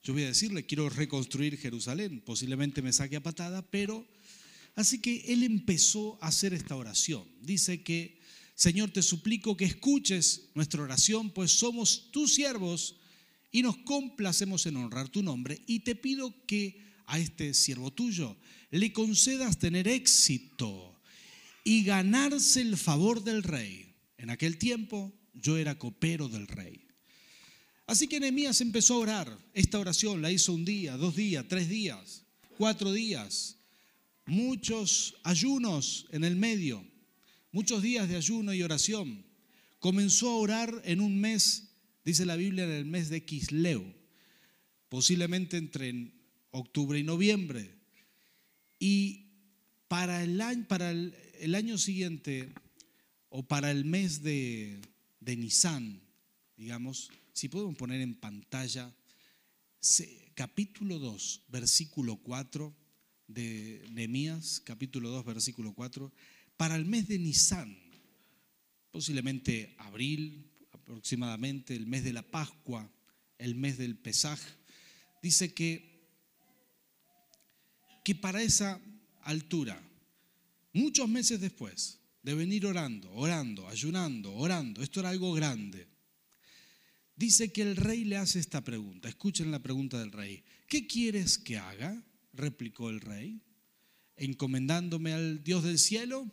yo 0.03 0.13
voy 0.13 0.23
a 0.23 0.27
decirle, 0.27 0.65
quiero 0.65 0.89
reconstruir 0.89 1.57
Jerusalén, 1.57 2.21
posiblemente 2.21 2.81
me 2.81 2.93
saque 2.93 3.15
a 3.15 3.23
patada, 3.23 3.61
pero... 3.69 4.07
Así 4.75 5.01
que 5.01 5.25
él 5.33 5.43
empezó 5.43 6.17
a 6.21 6.27
hacer 6.27 6.53
esta 6.53 6.75
oración. 6.75 7.27
Dice 7.41 7.83
que 7.83 8.18
Señor, 8.59 8.91
te 8.91 9.01
suplico 9.01 9.55
que 9.55 9.63
escuches 9.63 10.49
nuestra 10.53 10.83
oración, 10.83 11.29
pues 11.29 11.49
somos 11.49 12.11
tus 12.11 12.33
siervos 12.33 12.97
y 13.53 13.61
nos 13.61 13.77
complacemos 13.77 14.65
en 14.65 14.75
honrar 14.75 15.07
tu 15.07 15.23
nombre. 15.23 15.61
Y 15.65 15.79
te 15.79 15.95
pido 15.95 16.35
que 16.45 16.83
a 17.05 17.19
este 17.19 17.53
siervo 17.53 17.93
tuyo 17.93 18.35
le 18.69 18.91
concedas 18.91 19.59
tener 19.59 19.87
éxito 19.87 20.99
y 21.63 21.85
ganarse 21.85 22.59
el 22.59 22.75
favor 22.75 23.23
del 23.23 23.43
rey. 23.43 23.95
En 24.17 24.29
aquel 24.29 24.57
tiempo 24.57 25.13
yo 25.33 25.55
era 25.55 25.79
copero 25.79 26.27
del 26.27 26.45
rey. 26.45 26.85
Así 27.87 28.09
que 28.09 28.19
Nehemías 28.19 28.59
empezó 28.59 28.95
a 28.95 28.97
orar. 28.97 29.39
Esta 29.53 29.79
oración 29.79 30.21
la 30.21 30.33
hizo 30.33 30.51
un 30.51 30.65
día, 30.65 30.97
dos 30.97 31.15
días, 31.15 31.45
tres 31.47 31.69
días, 31.69 32.25
cuatro 32.57 32.91
días. 32.91 33.55
Muchos 34.25 35.15
ayunos 35.23 36.07
en 36.11 36.25
el 36.25 36.35
medio 36.35 36.88
muchos 37.51 37.81
días 37.81 38.07
de 38.07 38.15
ayuno 38.15 38.53
y 38.53 38.63
oración. 38.63 39.25
Comenzó 39.79 40.29
a 40.29 40.35
orar 40.35 40.81
en 40.85 40.99
un 40.99 41.19
mes, 41.19 41.69
dice 42.03 42.25
la 42.25 42.35
Biblia, 42.35 42.65
en 42.65 42.71
el 42.71 42.85
mes 42.85 43.09
de 43.09 43.23
Quisleo, 43.23 43.83
posiblemente 44.89 45.57
entre 45.57 46.11
octubre 46.51 46.99
y 46.99 47.03
noviembre. 47.03 47.75
Y 48.79 49.27
para 49.87 50.23
el 50.23 50.41
año, 50.41 50.65
para 50.67 50.91
el, 50.91 51.55
año 51.55 51.77
siguiente, 51.77 52.53
o 53.29 53.43
para 53.43 53.71
el 53.71 53.85
mes 53.85 54.21
de, 54.21 54.81
de 55.19 55.37
Nisan, 55.37 56.01
digamos, 56.57 57.09
si 57.33 57.47
podemos 57.47 57.75
poner 57.75 58.01
en 58.01 58.15
pantalla 58.15 58.93
capítulo 60.35 60.99
2, 60.99 61.43
versículo 61.47 62.17
4 62.17 62.75
de 63.27 63.85
Nehemías, 63.91 64.61
capítulo 64.65 65.09
2, 65.09 65.25
versículo 65.25 65.73
4, 65.73 66.11
para 66.59 66.75
el 66.75 66.83
mes 66.83 67.07
de 67.07 67.17
Nisan, 67.17 67.73
posiblemente 68.91 69.75
abril 69.77 70.51
aproximadamente, 70.73 71.73
el 71.73 71.87
mes 71.87 72.03
de 72.03 72.11
la 72.11 72.21
Pascua, 72.21 72.91
el 73.37 73.55
mes 73.55 73.77
del 73.77 73.97
Pesaj, 73.97 74.37
dice 75.23 75.53
que, 75.53 76.03
que 78.03 78.13
para 78.13 78.41
esa 78.41 78.77
altura, 79.21 79.81
muchos 80.73 81.07
meses 81.07 81.39
después 81.39 82.01
de 82.23 82.33
venir 82.33 82.65
orando, 82.65 83.09
orando, 83.13 83.65
ayunando, 83.69 84.35
orando, 84.35 84.83
esto 84.83 84.99
era 84.99 85.11
algo 85.11 85.31
grande, 85.31 85.87
dice 87.15 87.53
que 87.53 87.61
el 87.61 87.77
rey 87.77 88.03
le 88.03 88.17
hace 88.17 88.37
esta 88.37 88.61
pregunta. 88.61 89.07
Escuchen 89.07 89.49
la 89.49 89.59
pregunta 89.59 89.97
del 89.97 90.11
rey. 90.11 90.43
¿Qué 90.67 90.85
quieres 90.85 91.37
que 91.37 91.57
haga? 91.57 92.03
replicó 92.33 92.89
el 92.89 92.99
rey. 92.99 93.41
Encomendándome 94.17 95.13
al 95.13 95.41
Dios 95.41 95.63
del 95.63 95.79
cielo. 95.79 96.29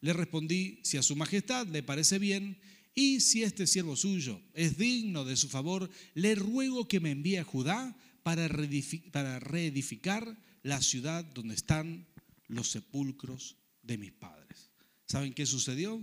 Le 0.00 0.12
respondí, 0.12 0.80
si 0.82 0.96
a 0.96 1.02
su 1.02 1.16
majestad 1.16 1.66
le 1.68 1.82
parece 1.82 2.18
bien, 2.18 2.58
y 2.94 3.20
si 3.20 3.42
este 3.42 3.66
siervo 3.66 3.96
suyo 3.96 4.40
es 4.54 4.76
digno 4.76 5.24
de 5.24 5.36
su 5.36 5.48
favor, 5.48 5.88
le 6.14 6.34
ruego 6.34 6.88
que 6.88 7.00
me 7.00 7.12
envíe 7.12 7.36
a 7.36 7.44
Judá 7.44 7.96
para 8.22 8.48
reedificar 8.48 10.36
la 10.62 10.82
ciudad 10.82 11.24
donde 11.24 11.54
están 11.54 12.06
los 12.48 12.70
sepulcros 12.70 13.56
de 13.82 13.98
mis 13.98 14.12
padres. 14.12 14.70
¿Saben 15.06 15.32
qué 15.32 15.46
sucedió? 15.46 16.02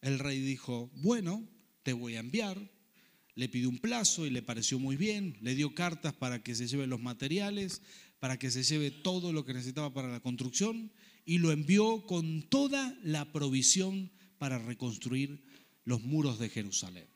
El 0.00 0.18
rey 0.18 0.40
dijo, 0.40 0.90
bueno, 0.96 1.48
te 1.82 1.92
voy 1.92 2.16
a 2.16 2.20
enviar. 2.20 2.70
Le 3.34 3.48
pidió 3.48 3.68
un 3.68 3.78
plazo 3.78 4.26
y 4.26 4.30
le 4.30 4.42
pareció 4.42 4.78
muy 4.78 4.96
bien. 4.96 5.38
Le 5.40 5.54
dio 5.54 5.74
cartas 5.74 6.12
para 6.12 6.42
que 6.42 6.54
se 6.54 6.66
lleven 6.66 6.90
los 6.90 7.00
materiales, 7.00 7.82
para 8.18 8.38
que 8.38 8.50
se 8.50 8.62
lleve 8.64 8.90
todo 8.90 9.32
lo 9.32 9.44
que 9.44 9.54
necesitaba 9.54 9.94
para 9.94 10.08
la 10.08 10.20
construcción 10.20 10.92
y 11.24 11.38
lo 11.38 11.52
envió 11.52 12.04
con 12.06 12.42
toda 12.42 12.98
la 13.02 13.32
provisión 13.32 14.10
para 14.38 14.58
reconstruir 14.58 15.42
los 15.84 16.02
muros 16.02 16.38
de 16.38 16.48
Jerusalén. 16.48 17.06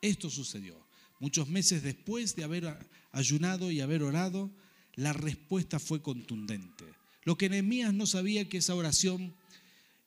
Esto 0.00 0.30
sucedió. 0.30 0.86
Muchos 1.20 1.48
meses 1.48 1.82
después 1.82 2.34
de 2.34 2.44
haber 2.44 2.76
ayunado 3.12 3.70
y 3.70 3.80
haber 3.80 4.02
orado, 4.02 4.50
la 4.94 5.12
respuesta 5.12 5.78
fue 5.78 6.02
contundente. 6.02 6.84
Lo 7.24 7.38
que 7.38 7.48
Nehemías 7.48 7.94
no 7.94 8.06
sabía 8.06 8.48
que 8.48 8.58
esa 8.58 8.74
oración 8.74 9.34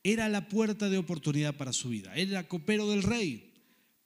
era 0.03 0.27
la 0.29 0.49
puerta 0.49 0.89
de 0.89 0.97
oportunidad 0.97 1.55
para 1.55 1.73
su 1.73 1.89
vida. 1.89 2.13
Era 2.15 2.47
copero 2.47 2.89
del 2.89 3.03
rey, 3.03 3.53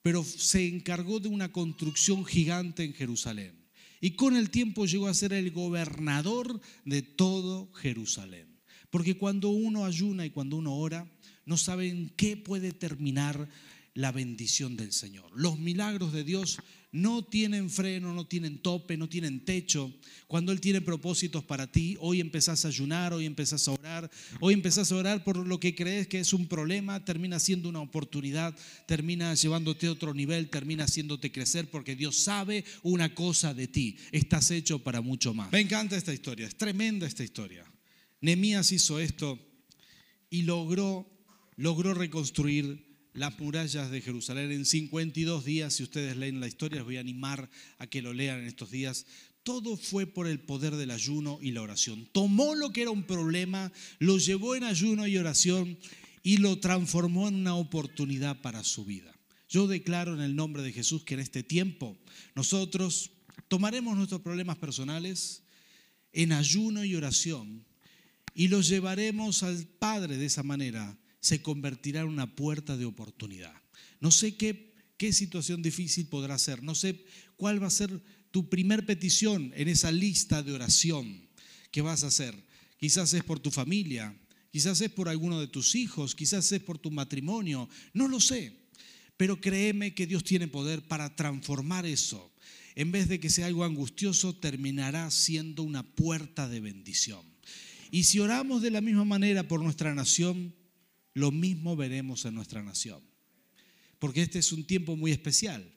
pero 0.02 0.24
se 0.24 0.68
encargó 0.68 1.20
de 1.20 1.28
una 1.28 1.52
construcción 1.52 2.26
gigante 2.26 2.84
en 2.84 2.94
Jerusalén. 2.94 3.54
Y 4.00 4.12
con 4.12 4.36
el 4.36 4.50
tiempo 4.50 4.86
llegó 4.86 5.08
a 5.08 5.14
ser 5.14 5.34
el 5.34 5.52
gobernador 5.52 6.62
de 6.86 7.02
todo 7.02 7.74
Jerusalén. 7.74 8.49
Porque 8.89 9.17
cuando 9.17 9.49
uno 9.49 9.86
ayuna 9.86 10.25
y 10.25 10.30
cuando 10.30 10.58
uno 10.58 10.75
ora, 10.75 11.10
no 11.45 11.58
sabe 11.58 11.89
en 11.89 12.10
qué 12.10 12.38
puede 12.38 12.71
terminar 12.71 13.47
la 13.93 14.12
bendición 14.12 14.78
del 14.78 14.93
Señor. 14.93 15.30
Los 15.36 15.60
milagros 15.60 16.13
de 16.13 16.23
Dios 16.23 16.60
no 16.91 17.23
tienen 17.23 17.69
freno, 17.69 18.13
no 18.13 18.25
tienen 18.25 18.60
tope, 18.60 18.97
no 18.97 19.10
tienen 19.10 19.45
techo. 19.45 19.93
Cuando 20.28 20.52
Él 20.52 20.62
tiene 20.62 20.82
propósitos 20.82 21.43
para 21.43 21.71
ti, 21.71 21.97
hoy 21.99 22.19
empezás 22.19 22.65
a 22.65 22.69
ayunar, 22.69 23.13
hoy 23.13 23.25
empezás 23.25 23.67
a 23.67 23.71
orar, 23.71 24.10
hoy 24.39 24.54
empezás 24.54 24.91
a 24.91 24.95
orar 24.95 25.23
por 25.23 25.38
lo 25.38 25.60
que 25.60 25.75
crees 25.75 26.08
que 26.08 26.19
es 26.19 26.34
un 26.34 26.47
problema, 26.47 27.04
termina 27.06 27.39
siendo 27.39 27.69
una 27.69 27.82
oportunidad, 27.82 28.56
termina 28.88 29.34
llevándote 29.36 29.88
a 29.88 29.91
otro 29.91 30.13
nivel, 30.13 30.49
termina 30.49 30.86
haciéndote 30.86 31.32
crecer 31.32 31.69
porque 31.69 31.95
Dios 31.95 32.17
sabe 32.17 32.63
una 32.84 33.13
cosa 33.13 33.54
de 33.54 33.67
ti. 33.67 33.97
Estás 34.12 34.49
hecho 34.52 34.80
para 34.80 35.02
mucho 35.02 35.34
más. 35.34 35.52
Me 35.52 35.60
encanta 35.60 35.95
esta 35.97 36.13
historia, 36.13 36.47
es 36.47 36.56
tremenda 36.56 37.06
esta 37.06 37.23
historia. 37.23 37.65
Nemías 38.22 38.72
hizo 38.72 39.00
esto 39.00 39.40
y 40.30 40.44
logró, 40.44 41.10
logró 41.56 41.94
reconstruir 41.94 42.90
las 43.14 43.40
murallas 43.40 43.92
de 43.92 44.02
Jerusalén 44.02 44.52
en 44.52 44.66
52 44.66 45.46
días. 45.46 45.74
Si 45.74 45.84
ustedes 45.84 46.18
leen 46.18 46.40
la 46.40 46.48
historia, 46.48 46.78
les 46.78 46.86
voy 46.86 46.98
a 46.98 47.02
animar 47.02 47.50
a 47.78 47.88
que 47.88 48.02
lo 48.02 48.14
lean 48.14 48.40
en 48.40 48.48
estos 48.48 48.72
días. 48.72 49.06
Todo 49.44 49.78
fue 49.78 50.06
por 50.06 50.28
el 50.28 50.40
poder 50.40 50.76
del 50.76 50.92
ayuno 50.92 51.40
y 51.42 51.52
la 51.52 51.62
oración. 51.62 52.08
Tomó 52.12 52.56
lo 52.56 52.72
que 52.72 52.84
era 52.84 52.92
un 52.92 53.04
problema, 53.04 53.72
lo 54.00 54.18
llevó 54.18 54.56
en 54.56 54.64
ayuno 54.64 55.08
y 55.08 55.18
oración 55.18 55.78
y 56.22 56.38
lo 56.38 56.60
transformó 56.60 57.28
en 57.28 57.36
una 57.36 57.56
oportunidad 57.56 58.42
para 58.42 58.64
su 58.64 58.86
vida. 58.86 59.14
Yo 59.48 59.68
declaro 59.68 60.14
en 60.14 60.22
el 60.22 60.36
nombre 60.36 60.62
de 60.62 60.74
Jesús 60.74 61.04
que 61.04 61.16
en 61.16 61.22
este 61.22 61.42
tiempo 61.42 61.98
nosotros 62.36 63.12
tomaremos 63.48 63.98
nuestros 63.98 64.22
problemas 64.22 64.58
personales 64.58 65.42
en 66.12 66.34
ayuno 66.34 66.84
y 66.84 66.96
oración 66.96 67.66
y 68.34 68.48
los 68.48 68.68
llevaremos 68.68 69.44
al 69.44 69.65
Padre 69.65 70.18
de 70.18 70.26
esa 70.26 70.44
manera 70.44 70.98
se 71.20 71.42
convertirá 71.42 72.02
en 72.02 72.08
una 72.08 72.36
puerta 72.36 72.78
de 72.78 72.86
oportunidad. 72.86 73.54
No 74.00 74.12
sé 74.12 74.36
qué, 74.36 74.74
qué 74.98 75.12
situación 75.13 75.62
difícil 75.62 76.08
podrá 76.08 76.38
ser, 76.38 76.63
no 76.63 76.76
sé 76.76 77.04
cuál 77.36 77.62
va 77.62 77.68
a 77.68 77.72
ser 77.72 78.02
tu 78.32 78.50
primer 78.50 78.86
petición 78.86 79.52
en 79.56 79.68
esa 79.68 79.92
lista 79.92 80.44
de 80.44 80.54
oración 80.54 81.28
que 81.72 81.82
vas 81.82 82.04
a 82.04 82.08
hacer. 82.08 82.36
Quizás 82.78 83.13
es 83.13 83.24
por 83.24 83.39
tu 83.39 83.52
familia, 83.52 84.15
quizás 84.52 84.80
es 84.82 84.89
por 84.89 85.10
alguno 85.10 85.39
de 85.39 85.48
tus 85.48 85.76
hijos, 85.76 86.15
quizás 86.15 86.52
es 86.52 86.62
por 86.62 86.78
tu 86.78 86.92
matrimonio, 86.92 87.68
no 87.94 88.08
lo 88.08 88.20
sé. 88.20 88.54
Pero 89.18 89.42
créeme 89.42 89.94
que 89.94 90.08
Dios 90.08 90.24
tiene 90.24 90.48
poder 90.48 90.88
para 90.88 91.15
transformar 91.15 91.86
eso. 91.86 92.32
En 92.76 92.92
vez 92.94 93.10
de 93.10 93.20
que 93.20 93.30
sea 93.30 93.48
algo 93.48 93.65
angustioso, 93.65 94.34
terminará 94.34 95.12
siendo 95.12 95.63
una 95.63 95.84
puerta 95.84 96.48
de 96.48 96.62
bendición. 96.62 97.29
Y 97.91 98.04
si 98.04 98.19
oramos 98.19 98.62
de 98.62 98.71
la 98.71 98.82
misma 98.82 99.06
manera 99.06 99.47
por 99.47 99.62
nuestra 99.62 99.95
nación, 99.95 100.54
lo 101.13 101.32
mismo 101.32 101.75
veremos 101.75 102.25
en 102.25 102.36
nuestra 102.36 102.62
nación. 102.62 103.02
Porque 103.97 104.21
este 104.21 104.39
es 104.39 104.52
un 104.52 104.65
tiempo 104.65 104.95
muy 104.95 105.12
especial. 105.12 105.71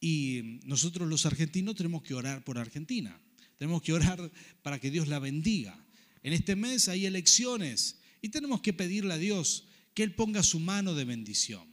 Y 0.00 0.60
nosotros 0.64 1.08
los 1.08 1.26
argentinos 1.26 1.76
tenemos 1.76 2.02
que 2.02 2.14
orar 2.14 2.44
por 2.44 2.58
Argentina. 2.58 3.20
Tenemos 3.56 3.82
que 3.82 3.92
orar 3.92 4.30
para 4.62 4.78
que 4.78 4.90
Dios 4.90 5.08
la 5.08 5.18
bendiga. 5.18 5.78
En 6.22 6.32
este 6.32 6.56
mes 6.56 6.88
hay 6.88 7.06
elecciones 7.06 7.98
y 8.22 8.28
tenemos 8.28 8.60
que 8.60 8.72
pedirle 8.72 9.14
a 9.14 9.18
Dios 9.18 9.64
que 9.94 10.02
Él 10.02 10.14
ponga 10.14 10.42
su 10.42 10.60
mano 10.60 10.94
de 10.94 11.04
bendición, 11.04 11.66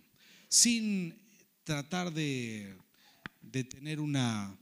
sin 0.49 1.15
tratar 1.63 2.13
de, 2.13 2.75
tener 3.51 3.99
una 3.99 4.57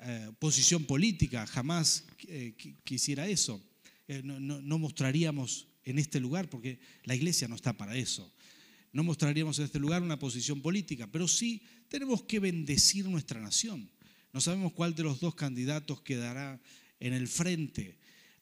eh, 0.00 0.30
posición 0.38 0.84
política. 0.84 1.46
Jamás 1.46 2.04
eh, 2.28 2.54
quisiera 2.84 3.28
eso. 3.28 3.62
Eh, 4.12 4.22
no 4.24 4.78
mostraríamos 4.80 5.68
en 5.84 6.00
este 6.00 6.18
lugar, 6.18 6.50
porque 6.50 6.80
la 7.04 7.14
iglesia 7.14 7.46
no 7.46 7.54
está 7.54 7.76
para 7.76 7.94
eso. 7.96 8.28
No 8.92 9.04
mostraríamos 9.04 9.60
en 9.60 9.66
este 9.66 9.78
lugar 9.78 10.02
una 10.02 10.18
posición 10.18 10.60
política, 10.62 11.06
pero 11.06 11.28
sí 11.28 11.62
tenemos 11.88 12.24
que 12.24 12.40
bendecir 12.40 13.06
nuestra 13.06 13.40
nación. 13.40 13.88
No 14.32 14.40
sabemos 14.40 14.72
cuál 14.72 14.96
de 14.96 15.04
los 15.04 15.20
dos 15.20 15.36
candidatos 15.36 16.00
quedará 16.00 16.60
en 16.98 17.12
el 17.12 17.28
frente, 17.28 17.98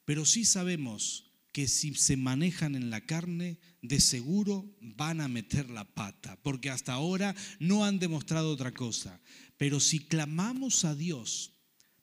pero 0.06 0.24
sí 0.24 0.46
sabemos 0.46 1.26
que 1.52 1.68
si 1.68 1.94
se 1.94 2.16
manejan 2.16 2.74
en 2.74 2.88
la 2.88 3.02
carne, 3.02 3.58
de 3.82 4.00
seguro 4.00 4.74
van 4.80 5.20
a 5.20 5.28
meter 5.28 5.68
la 5.68 5.84
pata, 5.84 6.38
porque 6.42 6.70
hasta 6.70 6.94
ahora 6.94 7.36
no 7.58 7.84
han 7.84 7.98
demostrado 7.98 8.50
otra 8.50 8.72
cosa. 8.72 9.20
Pero 9.58 9.80
si 9.80 9.98
clamamos 9.98 10.86
a 10.86 10.94
Dios 10.94 11.52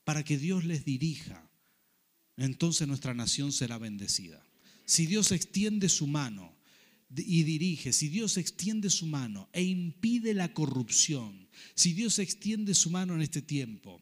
para 0.03 0.23
que 0.23 0.37
Dios 0.37 0.65
les 0.65 0.85
dirija, 0.85 1.44
entonces 2.37 2.87
nuestra 2.87 3.13
nación 3.13 3.51
será 3.51 3.77
bendecida. 3.77 4.45
Si 4.85 5.05
Dios 5.05 5.31
extiende 5.31 5.89
su 5.89 6.07
mano 6.07 6.55
y 7.15 7.43
dirige, 7.43 7.93
si 7.93 8.09
Dios 8.09 8.37
extiende 8.37 8.89
su 8.89 9.05
mano 9.05 9.49
e 9.53 9.63
impide 9.63 10.33
la 10.33 10.53
corrupción, 10.53 11.47
si 11.73 11.93
Dios 11.93 12.19
extiende 12.19 12.73
su 12.73 12.89
mano 12.89 13.15
en 13.15 13.21
este 13.21 13.41
tiempo 13.41 14.01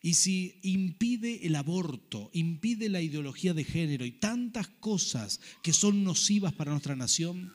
y 0.00 0.14
si 0.14 0.58
impide 0.62 1.46
el 1.46 1.56
aborto, 1.56 2.30
impide 2.32 2.88
la 2.88 3.00
ideología 3.00 3.54
de 3.54 3.64
género 3.64 4.04
y 4.04 4.12
tantas 4.12 4.68
cosas 4.68 5.40
que 5.62 5.72
son 5.72 6.04
nocivas 6.04 6.52
para 6.52 6.72
nuestra 6.72 6.96
nación, 6.96 7.52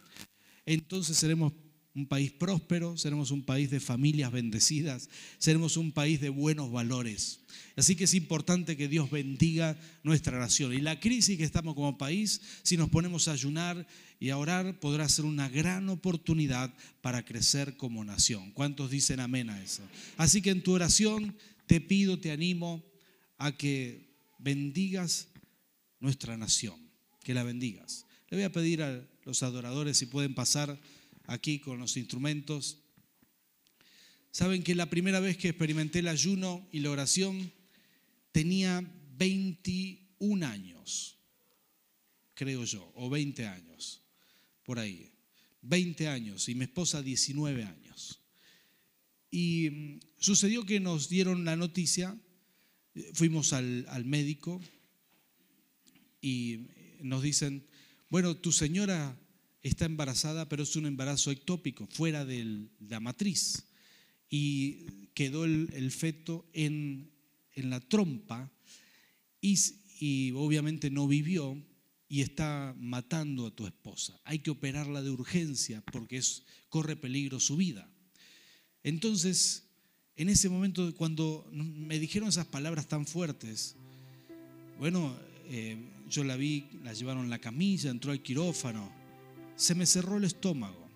entonces 0.66 1.18
seremos 1.18 1.54
un 1.96 2.08
país 2.08 2.32
próspero, 2.32 2.98
seremos 2.98 3.32
un 3.32 3.44
país 3.44 3.70
de 3.70 3.80
familias 3.80 4.32
bendecidas, 4.32 5.10
seremos 5.38 5.76
un 5.76 5.92
país 5.92 6.22
de 6.22 6.30
buenos 6.30 6.72
valores. 6.72 7.42
Así 7.76 7.96
que 7.96 8.04
es 8.04 8.14
importante 8.14 8.78
que 8.78 8.88
Dios 8.88 9.10
bendiga 9.10 9.78
nuestra 10.04 10.38
nación. 10.40 10.74
Y 10.74 10.82
la 10.82 11.00
crisis 11.00 11.38
que 11.38 11.44
estamos 11.44 11.76
como 11.76 11.98
país, 11.98 12.42
si 12.64 12.78
nos 12.78 12.90
ponemos 12.90 13.28
a 13.28 13.32
ayunar 13.34 13.88
y 14.20 14.30
a 14.30 14.38
orar, 14.38 14.80
podrá 14.80 15.10
ser 15.10 15.26
una 15.26 15.50
gran 15.50 15.90
oportunidad 15.90 16.74
para 17.02 17.26
crecer 17.26 17.76
como 17.76 18.04
nación. 18.04 18.52
¿Cuántos 18.52 18.92
dicen 18.92 19.20
amén 19.20 19.50
a 19.50 19.62
eso? 19.62 19.82
Así 20.18 20.42
que 20.42 20.52
en 20.52 20.62
tu 20.62 20.74
oración 20.74 21.36
te 21.66 21.82
pido, 21.82 22.20
te 22.20 22.32
animo 22.32 22.84
a 23.38 23.52
que 23.56 24.14
bendigas 24.38 25.28
nuestra 26.00 26.38
nación, 26.38 26.76
que 27.24 27.34
la 27.34 27.44
bendigas. 27.44 28.06
Le 28.30 28.38
voy 28.38 28.44
a 28.44 28.52
pedir 28.52 28.84
a 28.84 29.04
los 29.26 29.42
adoradores 29.44 29.98
si 29.98 30.06
pueden 30.06 30.36
pasar 30.36 30.80
aquí 31.30 31.60
con 31.60 31.80
los 31.80 31.96
instrumentos. 31.96 32.80
Saben 34.32 34.64
que 34.64 34.76
la 34.76 34.90
primera 34.90 35.20
vez 35.20 35.38
que 35.38 35.50
experimenté 35.50 36.00
el 36.00 36.08
ayuno 36.08 36.68
y 36.72 36.80
la 36.80 36.92
oración 36.92 37.52
tenía 38.32 38.84
21 39.18 40.46
años, 40.46 41.18
creo 42.34 42.64
yo, 42.66 42.92
o 42.96 43.10
20 43.10 43.48
años, 43.48 44.02
por 44.64 44.80
ahí. 44.80 45.12
20 45.62 46.08
años 46.08 46.48
y 46.48 46.56
mi 46.56 46.64
esposa 46.64 47.02
19 47.02 47.64
años. 47.64 48.22
Y 49.30 49.70
mm, 49.70 50.00
sucedió 50.20 50.66
que 50.66 50.80
nos 50.80 51.10
dieron 51.10 51.46
la 51.46 51.56
noticia, 51.56 52.18
fuimos 53.14 53.54
al, 53.54 53.86
al 53.90 54.06
médico 54.06 54.62
y 56.22 56.68
nos 57.02 57.22
dicen, 57.22 57.68
bueno, 58.10 58.36
tu 58.38 58.52
señora 58.52 59.18
está 59.64 59.86
embarazada, 59.86 60.48
pero 60.48 60.64
es 60.64 60.76
un 60.76 60.86
embarazo 60.86 61.32
ectópico, 61.32 61.88
fuera 61.88 62.26
de 62.26 62.68
la 62.88 63.00
matriz. 63.00 63.66
Y 64.30 64.86
quedó 65.14 65.46
el, 65.46 65.92
feto 65.92 66.48
en, 66.54 67.12
la 67.56 67.80
trompa 67.80 68.52
y, 69.42 70.32
obviamente 70.32 70.90
no 70.90 71.08
vivió 71.08 71.62
y 72.08 72.22
está 72.22 72.76
matando 72.80 73.48
a 73.48 73.52
tu 73.52 73.68
esposa. 73.68 74.20
Hay 74.24 74.40
que 74.40 74.52
operarla 74.52 75.02
de 75.02 75.10
urgencia 75.10 75.84
porque 75.92 76.22
corre 76.70 76.96
peligro 76.96 77.40
su 77.40 77.58
vida. 77.58 77.90
Entonces, 78.84 79.66
en 80.16 80.30
ese 80.30 80.50
momento, 80.50 80.96
cuando 80.96 81.50
me 81.52 82.00
dijeron 82.00 82.30
esas 82.30 82.46
palabras 82.46 82.88
tan 82.88 83.06
fuertes, 83.06 83.76
bueno, 84.80 85.18
eh, 85.50 85.78
yo 86.10 86.24
la 86.24 86.38
vi, 86.38 86.66
la 86.84 86.94
llevaron 86.94 87.26
en 87.26 87.30
la 87.30 87.40
camilla, 87.40 87.92
entró 87.92 88.12
al 88.12 88.22
quirófano, 88.22 88.99
se 89.60 89.76
me 89.76 89.86
cerró 89.86 90.16
el 90.16 90.24
estómago 90.24 90.88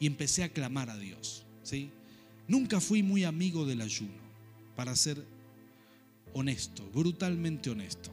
y 0.00 0.06
empecé 0.06 0.42
a 0.42 0.48
clamar 0.48 0.88
a 0.88 0.96
Dios. 0.96 1.44
¿sí? 1.62 1.90
Nunca 2.48 2.80
fui 2.80 3.02
muy 3.02 3.24
amigo 3.24 3.66
del 3.66 3.82
ayuno, 3.82 4.14
para 4.74 4.96
ser 4.96 5.22
honesto, 6.32 6.88
brutalmente 6.94 7.68
honesto. 7.68 8.10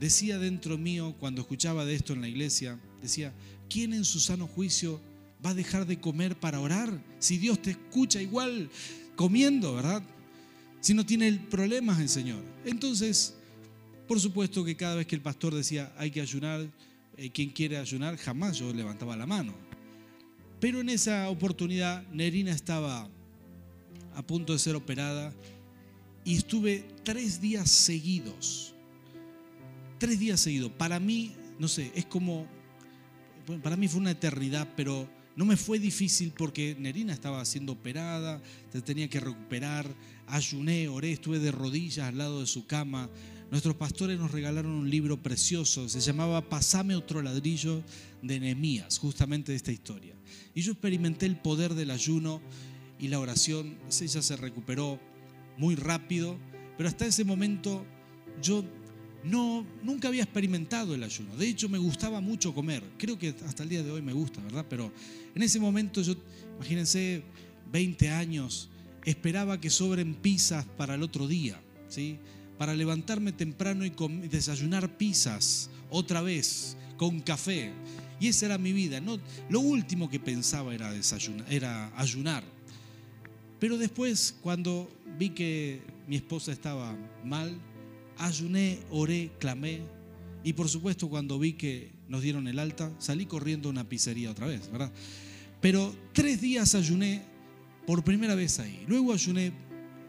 Decía 0.00 0.40
dentro 0.40 0.76
mío, 0.76 1.14
cuando 1.20 1.42
escuchaba 1.42 1.84
de 1.84 1.94
esto 1.94 2.14
en 2.14 2.20
la 2.20 2.28
iglesia, 2.28 2.80
decía, 3.00 3.32
¿quién 3.70 3.92
en 3.92 4.04
su 4.04 4.18
sano 4.18 4.48
juicio 4.48 5.00
va 5.44 5.50
a 5.50 5.54
dejar 5.54 5.86
de 5.86 6.00
comer 6.00 6.36
para 6.40 6.58
orar? 6.58 7.00
Si 7.20 7.38
Dios 7.38 7.62
te 7.62 7.70
escucha 7.70 8.20
igual 8.20 8.68
comiendo, 9.14 9.76
¿verdad? 9.76 10.02
Si 10.80 10.94
no 10.94 11.06
tiene 11.06 11.32
problemas 11.48 12.00
el 12.00 12.08
Señor. 12.08 12.42
Entonces, 12.64 13.34
por 14.08 14.18
supuesto 14.18 14.64
que 14.64 14.74
cada 14.76 14.96
vez 14.96 15.06
que 15.06 15.14
el 15.14 15.22
pastor 15.22 15.54
decía 15.54 15.94
hay 15.96 16.10
que 16.10 16.20
ayunar, 16.20 16.68
eh, 17.16 17.30
quien 17.30 17.50
quiere 17.50 17.78
ayunar, 17.78 18.16
jamás 18.16 18.58
yo 18.58 18.72
levantaba 18.72 19.16
la 19.16 19.26
mano. 19.26 19.54
Pero 20.60 20.80
en 20.80 20.88
esa 20.88 21.28
oportunidad 21.28 22.06
Nerina 22.08 22.50
estaba 22.50 23.08
a 24.14 24.22
punto 24.22 24.52
de 24.52 24.58
ser 24.58 24.74
operada 24.74 25.32
y 26.24 26.36
estuve 26.36 26.84
tres 27.04 27.40
días 27.40 27.70
seguidos. 27.70 28.74
Tres 29.98 30.18
días 30.18 30.40
seguidos. 30.40 30.72
Para 30.72 30.98
mí, 30.98 31.34
no 31.58 31.68
sé, 31.68 31.92
es 31.94 32.06
como, 32.06 32.46
para 33.62 33.76
mí 33.76 33.88
fue 33.88 34.00
una 34.00 34.10
eternidad, 34.10 34.68
pero 34.76 35.08
no 35.36 35.44
me 35.44 35.56
fue 35.56 35.78
difícil 35.78 36.32
porque 36.36 36.74
Nerina 36.78 37.12
estaba 37.12 37.44
siendo 37.44 37.72
operada, 37.72 38.42
se 38.72 38.80
tenía 38.80 39.08
que 39.08 39.20
recuperar, 39.20 39.86
ayuné, 40.26 40.88
oré, 40.88 41.12
estuve 41.12 41.38
de 41.38 41.52
rodillas 41.52 42.08
al 42.08 42.18
lado 42.18 42.40
de 42.40 42.46
su 42.46 42.66
cama, 42.66 43.10
nuestros 43.50 43.76
pastores 43.76 44.18
nos 44.18 44.32
regalaron 44.32 44.72
un 44.72 44.90
libro 44.90 45.22
precioso, 45.22 45.88
se 45.88 46.00
llamaba 46.00 46.48
Pasame 46.48 46.96
otro 46.96 47.22
ladrillo 47.22 47.82
de 48.22 48.40
Nehemías, 48.40 48.98
justamente 48.98 49.52
de 49.52 49.56
esta 49.56 49.72
historia. 49.72 50.14
Y 50.54 50.62
yo 50.62 50.72
experimenté 50.72 51.26
el 51.26 51.36
poder 51.36 51.74
del 51.74 51.90
ayuno 51.90 52.40
y 52.98 53.08
la 53.08 53.20
oración, 53.20 53.76
ella 54.00 54.22
se 54.22 54.36
recuperó 54.36 54.98
muy 55.58 55.74
rápido, 55.74 56.38
pero 56.76 56.88
hasta 56.88 57.06
ese 57.06 57.24
momento 57.24 57.84
yo 58.42 58.64
no, 59.24 59.66
nunca 59.82 60.08
había 60.08 60.22
experimentado 60.22 60.94
el 60.94 61.02
ayuno. 61.02 61.36
De 61.36 61.48
hecho, 61.48 61.68
me 61.68 61.78
gustaba 61.78 62.20
mucho 62.20 62.54
comer. 62.54 62.82
Creo 62.96 63.18
que 63.18 63.34
hasta 63.44 63.62
el 63.62 63.68
día 63.68 63.82
de 63.82 63.90
hoy 63.90 64.02
me 64.02 64.12
gusta, 64.12 64.40
¿verdad? 64.40 64.66
Pero 64.68 64.92
en 65.34 65.42
ese 65.42 65.58
momento 65.58 66.02
yo, 66.02 66.14
imagínense, 66.56 67.22
20 67.72 68.10
años, 68.10 68.70
esperaba 69.04 69.60
que 69.60 69.70
sobren 69.70 70.14
pizzas 70.14 70.64
para 70.76 70.94
el 70.94 71.02
otro 71.02 71.26
día, 71.26 71.60
¿sí? 71.88 72.18
Para 72.58 72.74
levantarme 72.74 73.32
temprano 73.32 73.84
y 73.84 73.90
desayunar 74.28 74.96
pizzas 74.96 75.70
otra 75.90 76.22
vez 76.22 76.76
con 76.96 77.20
café. 77.20 77.72
Y 78.18 78.28
esa 78.28 78.46
era 78.46 78.58
mi 78.58 78.72
vida. 78.72 79.00
No, 79.00 79.18
lo 79.50 79.60
último 79.60 80.08
que 80.08 80.18
pensaba 80.18 80.74
era, 80.74 80.90
desayunar, 80.90 81.46
era 81.52 81.92
ayunar. 81.98 82.42
Pero 83.58 83.78
después, 83.78 84.34
cuando 84.42 84.90
vi 85.18 85.30
que 85.30 85.80
mi 86.06 86.16
esposa 86.16 86.52
estaba 86.52 86.96
mal, 87.24 87.58
ayuné, 88.18 88.80
oré, 88.90 89.30
clamé. 89.38 89.82
Y 90.44 90.52
por 90.52 90.68
supuesto, 90.68 91.08
cuando 91.08 91.38
vi 91.38 91.54
que 91.54 91.90
nos 92.08 92.22
dieron 92.22 92.48
el 92.48 92.58
alta, 92.58 92.92
salí 92.98 93.26
corriendo 93.26 93.68
a 93.68 93.72
una 93.72 93.88
pizzería 93.88 94.30
otra 94.30 94.46
vez, 94.46 94.70
¿verdad? 94.70 94.92
Pero 95.60 95.94
tres 96.12 96.40
días 96.40 96.74
ayuné 96.74 97.22
por 97.86 98.04
primera 98.04 98.34
vez 98.34 98.58
ahí. 98.60 98.84
Luego 98.86 99.12
ayuné 99.12 99.52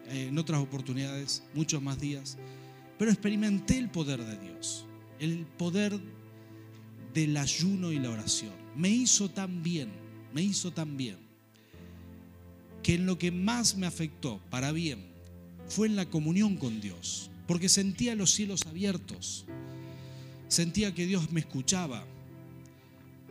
en 0.09 0.37
otras 0.37 0.61
oportunidades, 0.61 1.43
muchos 1.53 1.81
más 1.81 1.99
días, 1.99 2.37
pero 2.97 3.11
experimenté 3.11 3.77
el 3.77 3.89
poder 3.89 4.23
de 4.23 4.37
Dios, 4.37 4.85
el 5.19 5.45
poder 5.45 5.99
del 7.13 7.37
ayuno 7.37 7.91
y 7.91 7.99
la 7.99 8.09
oración. 8.09 8.53
Me 8.75 8.89
hizo 8.89 9.29
tan 9.29 9.63
bien, 9.63 9.89
me 10.33 10.41
hizo 10.41 10.71
tan 10.71 10.97
bien, 10.97 11.17
que 12.83 12.95
en 12.95 13.05
lo 13.05 13.17
que 13.17 13.31
más 13.31 13.75
me 13.75 13.87
afectó 13.87 14.39
para 14.49 14.71
bien 14.71 15.05
fue 15.67 15.87
en 15.87 15.95
la 15.95 16.05
comunión 16.05 16.55
con 16.55 16.79
Dios, 16.79 17.29
porque 17.47 17.69
sentía 17.69 18.15
los 18.15 18.31
cielos 18.31 18.65
abiertos, 18.65 19.45
sentía 20.47 20.93
que 20.93 21.05
Dios 21.05 21.31
me 21.31 21.41
escuchaba. 21.41 22.05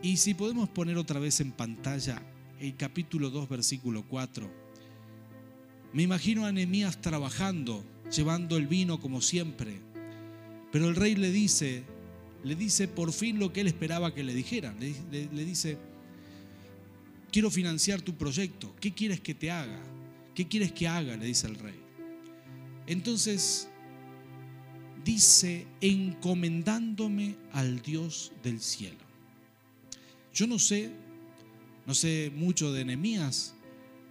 Y 0.03 0.17
si 0.17 0.35
podemos 0.35 0.69
poner 0.69 0.97
otra 0.97 1.19
vez 1.19 1.39
en 1.39 1.51
pantalla 1.51 2.21
el 2.59 2.75
capítulo 2.75 3.31
2, 3.31 3.49
versículo 3.49 4.03
4 4.07 4.66
me 5.97 6.03
imagino 6.03 6.45
a 6.45 6.51
Nehemías 6.51 7.01
trabajando, 7.01 7.83
llevando 8.15 8.55
el 8.55 8.67
vino 8.67 8.99
como 8.99 9.19
siempre. 9.19 9.79
Pero 10.71 10.89
el 10.89 10.95
rey 10.95 11.15
le 11.15 11.31
dice, 11.31 11.85
le 12.43 12.53
dice 12.53 12.87
por 12.87 13.11
fin 13.11 13.39
lo 13.39 13.51
que 13.51 13.61
él 13.61 13.67
esperaba 13.67 14.13
que 14.13 14.23
le 14.23 14.35
dijeran. 14.35 14.79
Le, 14.79 14.93
le 15.09 15.43
dice, 15.43 15.75
quiero 17.31 17.49
financiar 17.49 18.03
tu 18.03 18.15
proyecto. 18.15 18.75
¿Qué 18.79 18.93
quieres 18.93 19.21
que 19.21 19.33
te 19.33 19.49
haga? 19.49 19.81
¿Qué 20.35 20.47
quieres 20.47 20.71
que 20.71 20.87
haga? 20.87 21.17
Le 21.17 21.25
dice 21.25 21.47
el 21.47 21.55
rey. 21.55 21.79
Entonces 22.85 23.67
dice, 25.03 25.65
encomendándome 25.81 27.37
al 27.53 27.81
Dios 27.81 28.33
del 28.43 28.61
cielo. 28.61 29.03
Yo 30.31 30.45
no 30.45 30.59
sé, 30.59 30.91
no 31.87 31.95
sé 31.95 32.31
mucho 32.35 32.71
de 32.71 32.85
Nehemías, 32.85 33.55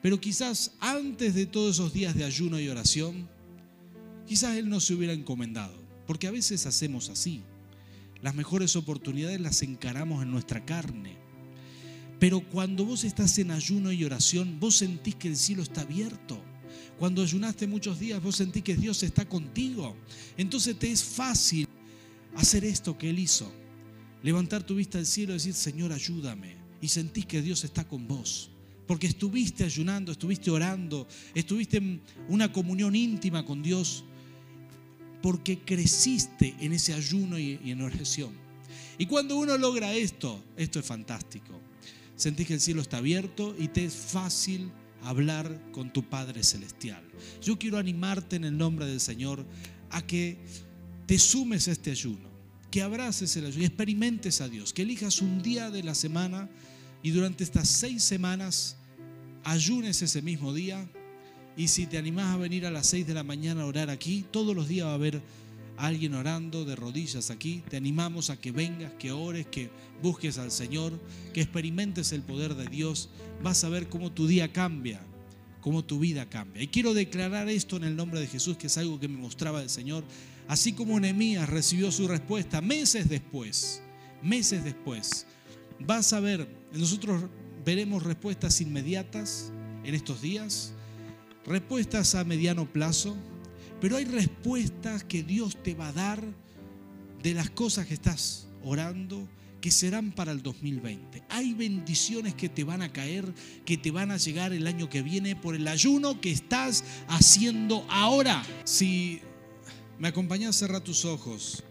pero 0.06 0.20
quizás 0.20 0.70
antes 0.78 1.34
de 1.34 1.46
todos 1.46 1.74
esos 1.74 1.92
días 1.92 2.14
de 2.14 2.22
ayuno 2.22 2.60
y 2.60 2.68
oración, 2.68 3.28
quizás 4.24 4.56
Él 4.56 4.68
no 4.68 4.78
se 4.78 4.94
hubiera 4.94 5.12
encomendado, 5.12 5.82
porque 6.06 6.28
a 6.28 6.30
veces 6.30 6.64
hacemos 6.64 7.08
así. 7.08 7.42
Las 8.22 8.36
mejores 8.36 8.76
oportunidades 8.76 9.40
las 9.40 9.62
encaramos 9.62 10.22
en 10.22 10.30
nuestra 10.30 10.64
carne. 10.64 11.16
Pero 12.20 12.48
cuando 12.48 12.84
vos 12.84 13.02
estás 13.02 13.36
en 13.40 13.50
ayuno 13.50 13.90
y 13.90 14.04
oración, 14.04 14.60
vos 14.60 14.76
sentís 14.76 15.16
que 15.16 15.26
el 15.26 15.36
cielo 15.36 15.64
está 15.64 15.80
abierto. 15.80 16.40
Cuando 17.00 17.20
ayunaste 17.24 17.66
muchos 17.66 17.98
días, 17.98 18.22
vos 18.22 18.36
sentís 18.36 18.62
que 18.62 18.76
Dios 18.76 19.02
está 19.02 19.28
contigo. 19.28 19.96
Entonces 20.36 20.78
te 20.78 20.92
es 20.92 21.02
fácil 21.02 21.66
hacer 22.36 22.64
esto 22.64 22.96
que 22.96 23.10
Él 23.10 23.18
hizo. 23.18 23.52
Levantar 24.22 24.62
tu 24.62 24.76
vista 24.76 24.98
al 24.98 25.06
cielo 25.06 25.32
y 25.32 25.38
decir, 25.38 25.54
Señor, 25.54 25.92
ayúdame. 25.92 26.54
Y 26.80 26.86
sentís 26.86 27.26
que 27.26 27.42
Dios 27.42 27.64
está 27.64 27.88
con 27.88 28.06
vos 28.06 28.52
porque 28.86 29.08
estuviste 29.08 29.64
ayunando, 29.64 30.12
estuviste 30.12 30.50
orando, 30.50 31.06
estuviste 31.34 31.78
en 31.78 32.00
una 32.28 32.52
comunión 32.52 32.94
íntima 32.94 33.44
con 33.44 33.62
Dios, 33.62 34.04
porque 35.22 35.58
creciste 35.58 36.54
en 36.60 36.72
ese 36.72 36.94
ayuno 36.94 37.38
y, 37.38 37.58
en 37.64 37.80
oración. 37.82 38.30
Y 38.98 39.06
cuando 39.06 39.36
uno 39.36 39.58
logra 39.58 39.92
esto, 39.94 40.42
esto 40.56 40.78
es 40.78 40.86
fantástico. 40.86 41.60
Sentís 42.14 42.46
que 42.46 42.54
el 42.54 42.60
cielo 42.60 42.80
está 42.80 42.98
abierto 42.98 43.54
y 43.58 43.68
te 43.68 43.84
es 43.84 43.94
fácil 43.94 44.70
hablar 45.02 45.70
con 45.72 45.92
tu 45.92 46.08
Padre 46.08 46.42
Celestial. 46.42 47.02
Yo 47.42 47.58
quiero 47.58 47.78
animarte 47.78 48.36
en 48.36 48.44
el 48.44 48.56
nombre 48.56 48.86
del 48.86 49.00
Señor 49.00 49.44
a 49.90 50.06
que 50.06 50.38
te 51.06 51.18
sumes 51.18 51.68
a 51.68 51.72
este 51.72 51.90
ayuno, 51.90 52.30
que 52.70 52.82
abraces 52.82 53.36
el 53.36 53.46
ayuno 53.46 53.64
experimentes 53.64 54.40
a 54.40 54.48
Dios, 54.48 54.72
que 54.72 54.82
elijas 54.82 55.20
un 55.20 55.42
día 55.42 55.70
de 55.70 55.82
la 55.82 55.94
semana 55.94 56.48
y 57.06 57.12
durante 57.12 57.44
estas 57.44 57.68
seis 57.68 58.02
semanas 58.02 58.74
ayunes 59.44 60.02
ese 60.02 60.22
mismo 60.22 60.52
día. 60.52 60.90
Y 61.56 61.68
si 61.68 61.86
te 61.86 61.98
animás 61.98 62.34
a 62.34 62.36
venir 62.36 62.66
a 62.66 62.70
las 62.72 62.88
seis 62.88 63.06
de 63.06 63.14
la 63.14 63.22
mañana 63.22 63.62
a 63.62 63.66
orar 63.66 63.90
aquí, 63.90 64.24
todos 64.32 64.56
los 64.56 64.66
días 64.66 64.88
va 64.88 64.90
a 64.90 64.94
haber 64.94 65.22
alguien 65.76 66.14
orando 66.14 66.64
de 66.64 66.74
rodillas 66.74 67.30
aquí. 67.30 67.62
Te 67.68 67.76
animamos 67.76 68.28
a 68.28 68.40
que 68.40 68.50
vengas, 68.50 68.92
que 68.94 69.12
ores, 69.12 69.46
que 69.46 69.70
busques 70.02 70.36
al 70.38 70.50
Señor, 70.50 71.00
que 71.32 71.42
experimentes 71.42 72.10
el 72.10 72.22
poder 72.22 72.56
de 72.56 72.66
Dios. 72.66 73.08
Vas 73.40 73.62
a 73.62 73.68
ver 73.68 73.88
cómo 73.88 74.10
tu 74.10 74.26
día 74.26 74.52
cambia 74.52 75.00
cómo 75.60 75.84
tu 75.84 76.00
vida 76.00 76.28
cambia. 76.28 76.62
Y 76.62 76.68
quiero 76.68 76.94
declarar 76.94 77.48
esto 77.48 77.76
en 77.76 77.82
el 77.82 77.96
nombre 77.96 78.20
de 78.20 78.28
Jesús, 78.28 78.56
que 78.56 78.68
es 78.68 78.78
algo 78.78 79.00
que 79.00 79.08
me 79.08 79.16
mostraba 79.16 79.62
el 79.62 79.68
Señor. 79.68 80.04
Así 80.46 80.72
como 80.72 80.98
Nehemías 80.98 81.48
recibió 81.48 81.90
su 81.90 82.06
respuesta 82.06 82.60
meses 82.60 83.08
después, 83.08 83.82
meses 84.22 84.62
después, 84.62 85.26
vas 85.80 86.12
a 86.12 86.20
ver, 86.20 86.48
nosotros 86.78 87.24
veremos 87.64 88.02
respuestas 88.02 88.60
inmediatas 88.60 89.52
en 89.84 89.94
estos 89.94 90.22
días, 90.22 90.72
respuestas 91.44 92.14
a 92.14 92.24
mediano 92.24 92.70
plazo, 92.70 93.16
pero 93.80 93.96
hay 93.96 94.04
respuestas 94.04 95.04
que 95.04 95.22
Dios 95.22 95.62
te 95.62 95.74
va 95.74 95.88
a 95.88 95.92
dar 95.92 96.22
de 97.22 97.34
las 97.34 97.50
cosas 97.50 97.86
que 97.86 97.94
estás 97.94 98.48
orando, 98.62 99.28
que 99.60 99.70
serán 99.70 100.12
para 100.12 100.32
el 100.32 100.42
2020. 100.42 101.24
Hay 101.28 101.54
bendiciones 101.54 102.34
que 102.34 102.48
te 102.48 102.62
van 102.62 102.82
a 102.82 102.92
caer, 102.92 103.32
que 103.64 103.76
te 103.76 103.90
van 103.90 104.10
a 104.10 104.16
llegar 104.16 104.52
el 104.52 104.66
año 104.66 104.88
que 104.88 105.02
viene 105.02 105.34
por 105.34 105.56
el 105.56 105.66
ayuno 105.66 106.20
que 106.20 106.30
estás 106.30 106.84
haciendo 107.08 107.84
ahora. 107.90 108.44
Si 108.64 109.20
me 109.98 110.08
acompañas, 110.08 110.56
cerra 110.56 110.80
tus 110.80 111.04
ojos. 111.04 111.64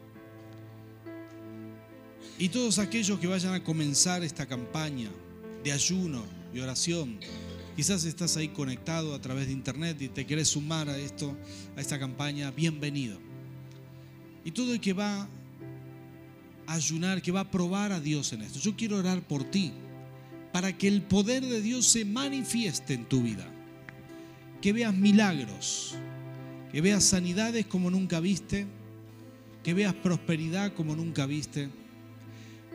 Y 2.37 2.49
todos 2.49 2.79
aquellos 2.79 3.19
que 3.19 3.27
vayan 3.27 3.53
a 3.53 3.63
comenzar 3.63 4.23
esta 4.23 4.45
campaña 4.45 5.09
de 5.63 5.71
ayuno 5.71 6.23
y 6.53 6.59
oración, 6.59 7.17
quizás 7.75 8.03
estás 8.03 8.35
ahí 8.37 8.49
conectado 8.49 9.15
a 9.15 9.21
través 9.21 9.47
de 9.47 9.53
internet 9.53 10.01
y 10.01 10.09
te 10.09 10.25
quieres 10.25 10.49
sumar 10.49 10.89
a 10.89 10.97
esto, 10.97 11.35
a 11.77 11.81
esta 11.81 11.97
campaña, 11.97 12.51
bienvenido. 12.51 13.19
Y 14.43 14.51
todo 14.51 14.73
el 14.73 14.81
que 14.81 14.93
va 14.93 15.27
ayunar, 16.67 17.21
que 17.21 17.31
va 17.31 17.41
a 17.41 17.51
probar 17.51 17.91
a 17.91 17.99
Dios 17.99 18.33
en 18.33 18.41
esto. 18.41 18.59
Yo 18.59 18.75
quiero 18.75 18.97
orar 18.97 19.21
por 19.21 19.43
ti, 19.43 19.71
para 20.51 20.77
que 20.77 20.87
el 20.87 21.01
poder 21.01 21.45
de 21.45 21.61
Dios 21.61 21.85
se 21.85 22.05
manifieste 22.05 22.93
en 22.93 23.05
tu 23.05 23.21
vida. 23.21 23.45
Que 24.61 24.73
veas 24.73 24.95
milagros, 24.95 25.95
que 26.71 26.81
veas 26.81 27.03
sanidades 27.03 27.65
como 27.65 27.91
nunca 27.91 28.19
viste, 28.19 28.65
que 29.63 29.73
veas 29.73 29.93
prosperidad 29.93 30.73
como 30.73 30.95
nunca 30.95 31.25
viste, 31.25 31.69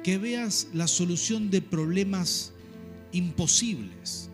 que 0.02 0.18
veas 0.18 0.68
la 0.72 0.88
solución 0.88 1.50
de 1.50 1.62
problemas 1.62 2.52
imposibles. 3.12 4.30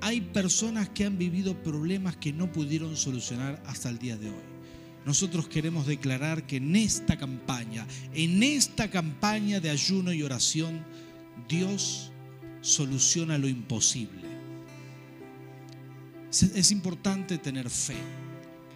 Hay 0.00 0.20
personas 0.20 0.88
que 0.90 1.04
han 1.04 1.18
vivido 1.18 1.60
problemas 1.62 2.16
que 2.16 2.32
no 2.32 2.52
pudieron 2.52 2.96
solucionar 2.96 3.62
hasta 3.66 3.88
el 3.88 3.98
día 3.98 4.16
de 4.16 4.28
hoy 4.28 4.56
nosotros 5.06 5.46
queremos 5.46 5.86
declarar 5.86 6.48
que 6.48 6.56
en 6.56 6.74
esta 6.74 7.16
campaña, 7.16 7.86
en 8.12 8.42
esta 8.42 8.90
campaña 8.90 9.60
de 9.60 9.70
ayuno 9.70 10.12
y 10.12 10.24
oración, 10.24 10.84
Dios 11.48 12.10
soluciona 12.60 13.38
lo 13.38 13.46
imposible. 13.46 14.26
Es 16.28 16.72
importante 16.72 17.38
tener 17.38 17.70
fe, 17.70 17.94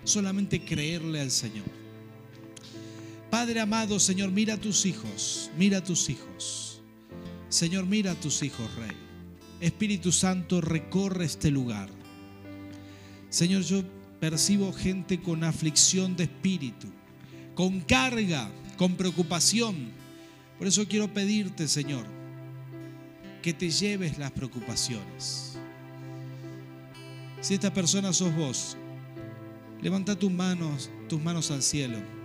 solamente 0.05 0.65
creerle 0.65 1.21
al 1.21 1.33
Señor. 1.33 1.80
Padre 3.31 3.61
amado, 3.61 4.01
Señor, 4.01 4.33
mira 4.33 4.55
a 4.55 4.57
tus 4.57 4.85
hijos, 4.87 5.51
mira 5.57 5.79
a 5.79 5.85
tus 5.85 6.11
hijos. 6.11 6.83
Señor, 7.49 7.87
mira 7.87 8.13
a 8.13 8.15
tus 8.17 8.43
hijos, 8.43 8.69
Rey. 8.75 8.97
Espíritu 9.61 10.11
Santo, 10.11 10.61
recorre 10.61 11.27
este 11.27 11.51
lugar. 11.51 11.89
Señor, 13.29 13.63
yo 13.63 13.85
percibo 14.19 14.73
gente 14.73 15.21
con 15.21 15.45
aflicción 15.45 16.17
de 16.17 16.25
espíritu, 16.25 16.89
con 17.55 17.81
carga, 17.81 18.51
con 18.77 18.97
preocupación. 18.97 19.93
Por 20.59 20.67
eso 20.67 20.87
quiero 20.89 21.13
pedirte, 21.15 21.69
Señor, 21.69 22.07
que 23.43 23.53
te 23.53 23.71
lleves 23.71 24.19
las 24.19 24.33
preocupaciones. 24.33 25.57
Si 27.41 27.55
esta 27.55 27.73
persona 27.73 28.13
sos 28.13 28.35
vos, 28.35 28.77
levanta 29.81 30.19
tus 30.19 30.33
manos, 30.33 30.91
tus 31.09 31.23
manos 31.23 31.51
al 31.51 31.63
cielo. 31.63 32.20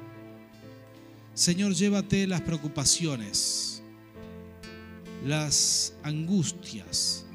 Señor, 1.36 1.74
llévate 1.74 2.26
las 2.28 2.40
preocupaciones, 2.40 3.82
las 5.26 5.94
angustias. 6.02 7.26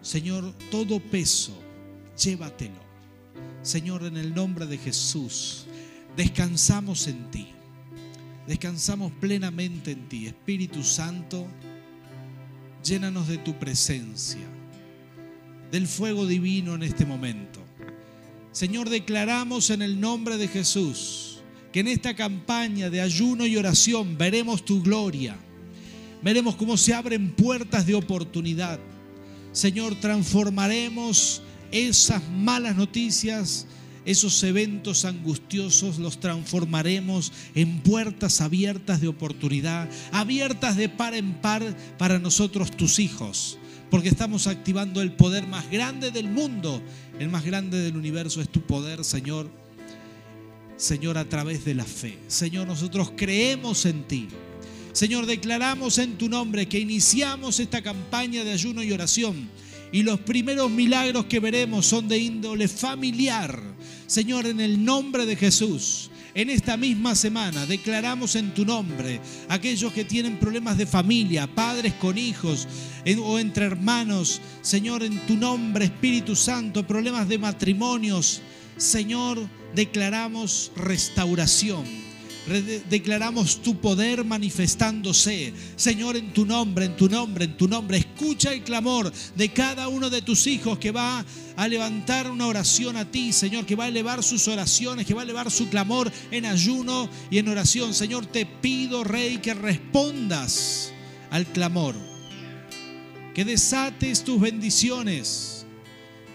Señor, 0.00 0.54
todo 0.70 1.00
peso, 1.00 1.52
llévatelo. 2.18 2.80
Señor, 3.60 4.04
en 4.04 4.16
el 4.16 4.34
nombre 4.34 4.64
de 4.64 4.78
Jesús, 4.78 5.66
descansamos 6.16 7.08
en 7.08 7.30
ti. 7.30 7.48
Descansamos 8.46 9.12
plenamente 9.20 9.90
en 9.90 10.08
ti. 10.08 10.26
Espíritu 10.28 10.82
Santo, 10.82 11.46
llénanos 12.82 13.28
de 13.28 13.36
tu 13.36 13.58
presencia, 13.58 14.46
del 15.70 15.86
fuego 15.86 16.26
divino 16.26 16.74
en 16.74 16.84
este 16.84 17.04
momento. 17.04 17.60
Señor, 18.50 18.88
declaramos 18.88 19.68
en 19.68 19.82
el 19.82 20.00
nombre 20.00 20.38
de 20.38 20.48
Jesús 20.48 21.25
que 21.76 21.80
en 21.80 21.88
esta 21.88 22.16
campaña 22.16 22.88
de 22.88 23.02
ayuno 23.02 23.44
y 23.44 23.54
oración 23.58 24.16
veremos 24.16 24.64
tu 24.64 24.82
gloria. 24.82 25.36
Veremos 26.22 26.56
cómo 26.56 26.78
se 26.78 26.94
abren 26.94 27.32
puertas 27.32 27.84
de 27.84 27.94
oportunidad. 27.94 28.80
Señor, 29.52 29.94
transformaremos 30.00 31.42
esas 31.70 32.26
malas 32.30 32.76
noticias, 32.76 33.66
esos 34.06 34.42
eventos 34.42 35.04
angustiosos 35.04 35.98
los 35.98 36.18
transformaremos 36.18 37.30
en 37.54 37.80
puertas 37.80 38.40
abiertas 38.40 39.02
de 39.02 39.08
oportunidad, 39.08 39.86
abiertas 40.12 40.78
de 40.78 40.88
par 40.88 41.12
en 41.12 41.34
par 41.42 41.76
para 41.98 42.18
nosotros 42.18 42.70
tus 42.70 42.98
hijos, 42.98 43.58
porque 43.90 44.08
estamos 44.08 44.46
activando 44.46 45.02
el 45.02 45.12
poder 45.12 45.46
más 45.46 45.70
grande 45.70 46.10
del 46.10 46.30
mundo, 46.30 46.80
el 47.18 47.28
más 47.28 47.44
grande 47.44 47.76
del 47.80 47.98
universo 47.98 48.40
es 48.40 48.48
tu 48.48 48.62
poder, 48.62 49.04
Señor. 49.04 49.65
Señor, 50.76 51.18
a 51.18 51.28
través 51.28 51.64
de 51.64 51.74
la 51.74 51.84
fe. 51.84 52.18
Señor, 52.28 52.66
nosotros 52.66 53.12
creemos 53.16 53.86
en 53.86 54.04
ti. 54.04 54.28
Señor, 54.92 55.26
declaramos 55.26 55.98
en 55.98 56.16
tu 56.16 56.28
nombre 56.28 56.66
que 56.66 56.78
iniciamos 56.78 57.60
esta 57.60 57.82
campaña 57.82 58.44
de 58.44 58.52
ayuno 58.52 58.82
y 58.82 58.92
oración 58.92 59.48
y 59.92 60.02
los 60.02 60.20
primeros 60.20 60.70
milagros 60.70 61.26
que 61.26 61.40
veremos 61.40 61.86
son 61.86 62.08
de 62.08 62.18
índole 62.18 62.68
familiar. 62.68 63.60
Señor, 64.06 64.46
en 64.46 64.60
el 64.60 64.84
nombre 64.84 65.26
de 65.26 65.36
Jesús, 65.36 66.10
en 66.34 66.50
esta 66.50 66.76
misma 66.76 67.14
semana 67.14 67.64
declaramos 67.66 68.36
en 68.36 68.52
tu 68.52 68.64
nombre 68.64 69.20
aquellos 69.48 69.92
que 69.92 70.04
tienen 70.04 70.38
problemas 70.38 70.76
de 70.76 70.86
familia, 70.86 71.46
padres 71.46 71.94
con 71.94 72.18
hijos 72.18 72.68
o 73.22 73.38
entre 73.38 73.66
hermanos. 73.66 74.40
Señor, 74.60 75.02
en 75.02 75.18
tu 75.26 75.36
nombre, 75.36 75.86
Espíritu 75.86 76.36
Santo, 76.36 76.86
problemas 76.86 77.28
de 77.28 77.38
matrimonios. 77.38 78.42
Señor, 78.76 79.38
declaramos 79.76 80.72
restauración 80.74 82.06
declaramos 82.88 83.60
tu 83.62 83.80
poder 83.80 84.24
manifestándose. 84.24 85.52
Señor, 85.74 86.16
en 86.16 86.32
tu 86.32 86.46
nombre, 86.46 86.84
en 86.84 86.96
tu 86.96 87.08
nombre, 87.08 87.44
en 87.44 87.56
tu 87.56 87.66
nombre. 87.66 87.98
Escucha 87.98 88.52
el 88.52 88.62
clamor 88.62 89.12
de 89.34 89.52
cada 89.52 89.88
uno 89.88 90.10
de 90.10 90.22
tus 90.22 90.46
hijos 90.46 90.78
que 90.78 90.92
va 90.92 91.24
a 91.56 91.68
levantar 91.68 92.30
una 92.30 92.46
oración 92.46 92.96
a 92.96 93.10
ti, 93.10 93.32
Señor, 93.32 93.66
que 93.66 93.74
va 93.74 93.84
a 93.84 93.88
elevar 93.88 94.22
sus 94.22 94.46
oraciones, 94.46 95.06
que 95.06 95.14
va 95.14 95.22
a 95.22 95.24
elevar 95.24 95.50
su 95.50 95.68
clamor 95.68 96.12
en 96.30 96.46
ayuno 96.46 97.08
y 97.30 97.38
en 97.38 97.48
oración. 97.48 97.94
Señor, 97.94 98.26
te 98.26 98.46
pido, 98.46 99.02
Rey, 99.02 99.38
que 99.38 99.54
respondas 99.54 100.92
al 101.30 101.46
clamor, 101.46 101.96
que 103.34 103.44
desates 103.44 104.22
tus 104.22 104.40
bendiciones. 104.40 105.66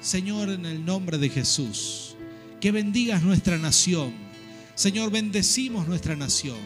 Señor, 0.01 0.49
en 0.49 0.65
el 0.65 0.83
nombre 0.83 1.17
de 1.19 1.29
Jesús, 1.29 2.10
que 2.61 2.71
bendigas 2.71 3.23
nuestra 3.23 3.57
nación 3.57 4.31
Señor, 4.81 5.11
bendecimos 5.11 5.87
nuestra 5.87 6.15
nación. 6.15 6.57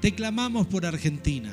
Te 0.00 0.14
clamamos 0.14 0.68
por 0.68 0.86
Argentina. 0.86 1.52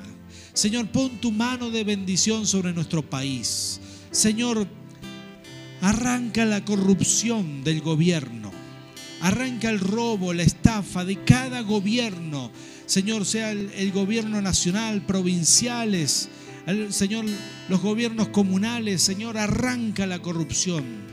Señor, 0.53 0.87
pon 0.89 1.09
tu 1.19 1.31
mano 1.31 1.71
de 1.71 1.83
bendición 1.83 2.45
sobre 2.45 2.71
nuestro 2.71 3.01
país. 3.01 3.79
Señor, 4.11 4.67
arranca 5.81 6.45
la 6.45 6.63
corrupción 6.63 7.63
del 7.63 7.81
gobierno. 7.81 8.51
Arranca 9.21 9.71
el 9.71 9.79
robo, 9.79 10.33
la 10.33 10.43
estafa 10.43 11.03
de 11.03 11.23
cada 11.23 11.61
gobierno. 11.61 12.51
Señor, 12.85 13.25
sea 13.25 13.49
el, 13.49 13.91
gobierno 13.91 14.39
nacional, 14.39 15.01
provinciales, 15.01 16.29
Señor, 16.89 17.25
los 17.69 17.81
gobiernos 17.81 18.27
comunales. 18.27 19.01
Señor, 19.01 19.35
arranca 19.35 20.05
la 20.05 20.19
corrupción. 20.19 21.12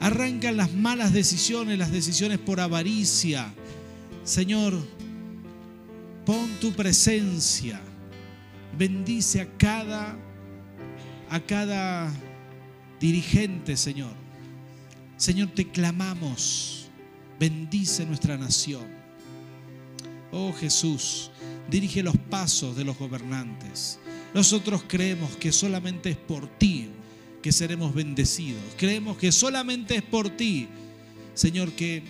Arranca 0.00 0.52
las 0.52 0.72
malas 0.72 1.12
decisiones, 1.12 1.78
las 1.78 1.92
decisiones 1.92 2.38
por 2.38 2.60
avaricia 2.60 3.52
Señor, 4.26 4.74
pon 6.24 6.50
tu 6.60 6.72
presencia, 6.72 7.80
bendice 8.76 9.40
a 9.40 9.46
cada 9.56 10.18
a 11.30 11.38
cada 11.38 12.12
dirigente, 12.98 13.76
Señor. 13.76 14.14
Señor, 15.16 15.50
te 15.54 15.68
clamamos, 15.68 16.88
bendice 17.38 18.04
nuestra 18.04 18.36
nación. 18.36 18.84
Oh 20.32 20.52
Jesús, 20.52 21.30
dirige 21.70 22.02
los 22.02 22.16
pasos 22.16 22.74
de 22.76 22.82
los 22.82 22.98
gobernantes. 22.98 24.00
Nosotros 24.34 24.82
creemos 24.88 25.36
que 25.36 25.52
solamente 25.52 26.10
es 26.10 26.16
por 26.16 26.48
ti 26.58 26.90
que 27.46 27.52
seremos 27.52 27.94
bendecidos. 27.94 28.60
Creemos 28.76 29.18
que 29.18 29.30
solamente 29.30 29.94
es 29.94 30.02
por 30.02 30.30
ti, 30.30 30.66
Señor, 31.32 31.70
que 31.70 32.02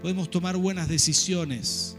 podemos 0.00 0.30
tomar 0.30 0.56
buenas 0.56 0.88
decisiones. 0.88 1.94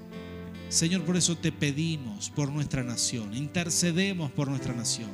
Señor, 0.70 1.04
por 1.04 1.16
eso 1.16 1.38
te 1.38 1.52
pedimos 1.52 2.32
por 2.32 2.52
nuestra 2.52 2.84
nación, 2.84 3.38
intercedemos 3.38 4.32
por 4.32 4.48
nuestra 4.48 4.74
nación. 4.74 5.12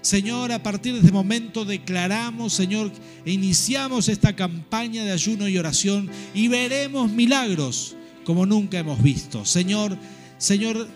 Señor, 0.00 0.50
a 0.50 0.60
partir 0.60 0.94
de 0.94 0.98
este 0.98 1.12
momento 1.12 1.64
declaramos, 1.64 2.52
Señor, 2.52 2.90
e 3.24 3.30
iniciamos 3.30 4.08
esta 4.08 4.34
campaña 4.34 5.04
de 5.04 5.12
ayuno 5.12 5.48
y 5.48 5.56
oración 5.56 6.10
y 6.34 6.48
veremos 6.48 7.12
milagros 7.12 7.94
como 8.24 8.44
nunca 8.44 8.76
hemos 8.76 9.00
visto. 9.00 9.44
Señor, 9.44 9.96
Señor, 10.36 10.88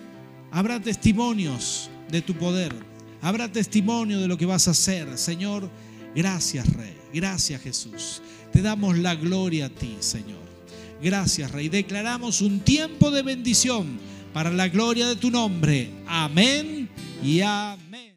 habrá 0.51 0.81
testimonios 0.81 1.91
de 2.11 2.23
tu 2.23 2.35
poder, 2.35 2.75
habrá 3.21 3.53
testimonio 3.53 4.21
de 4.21 4.27
lo 4.27 4.37
que 4.37 4.47
vas 4.47 4.67
a 4.67 4.73
hacer. 4.73 5.17
Señor, 5.17 5.71
gracias 6.15 6.73
Rey, 6.75 6.97
gracias 7.13 7.61
Jesús. 7.63 8.23
Te 8.53 8.63
damos 8.63 8.99
la 8.99 9.15
gloria 9.15 9.67
a 9.67 9.71
ti, 9.71 9.97
Señor. 10.01 10.43
Gracias 11.03 11.51
Rey. 11.51 11.69
Declaramos 11.69 12.41
un 12.41 12.61
tiempo 12.61 13.11
de 13.11 13.23
bendición 13.23 13.99
para 14.33 14.51
la 14.51 14.69
gloria 14.69 15.09
de 15.09 15.17
tu 15.17 15.31
nombre. 15.31 15.91
Amén 16.07 16.89
y 17.23 17.41
amén. 17.41 18.12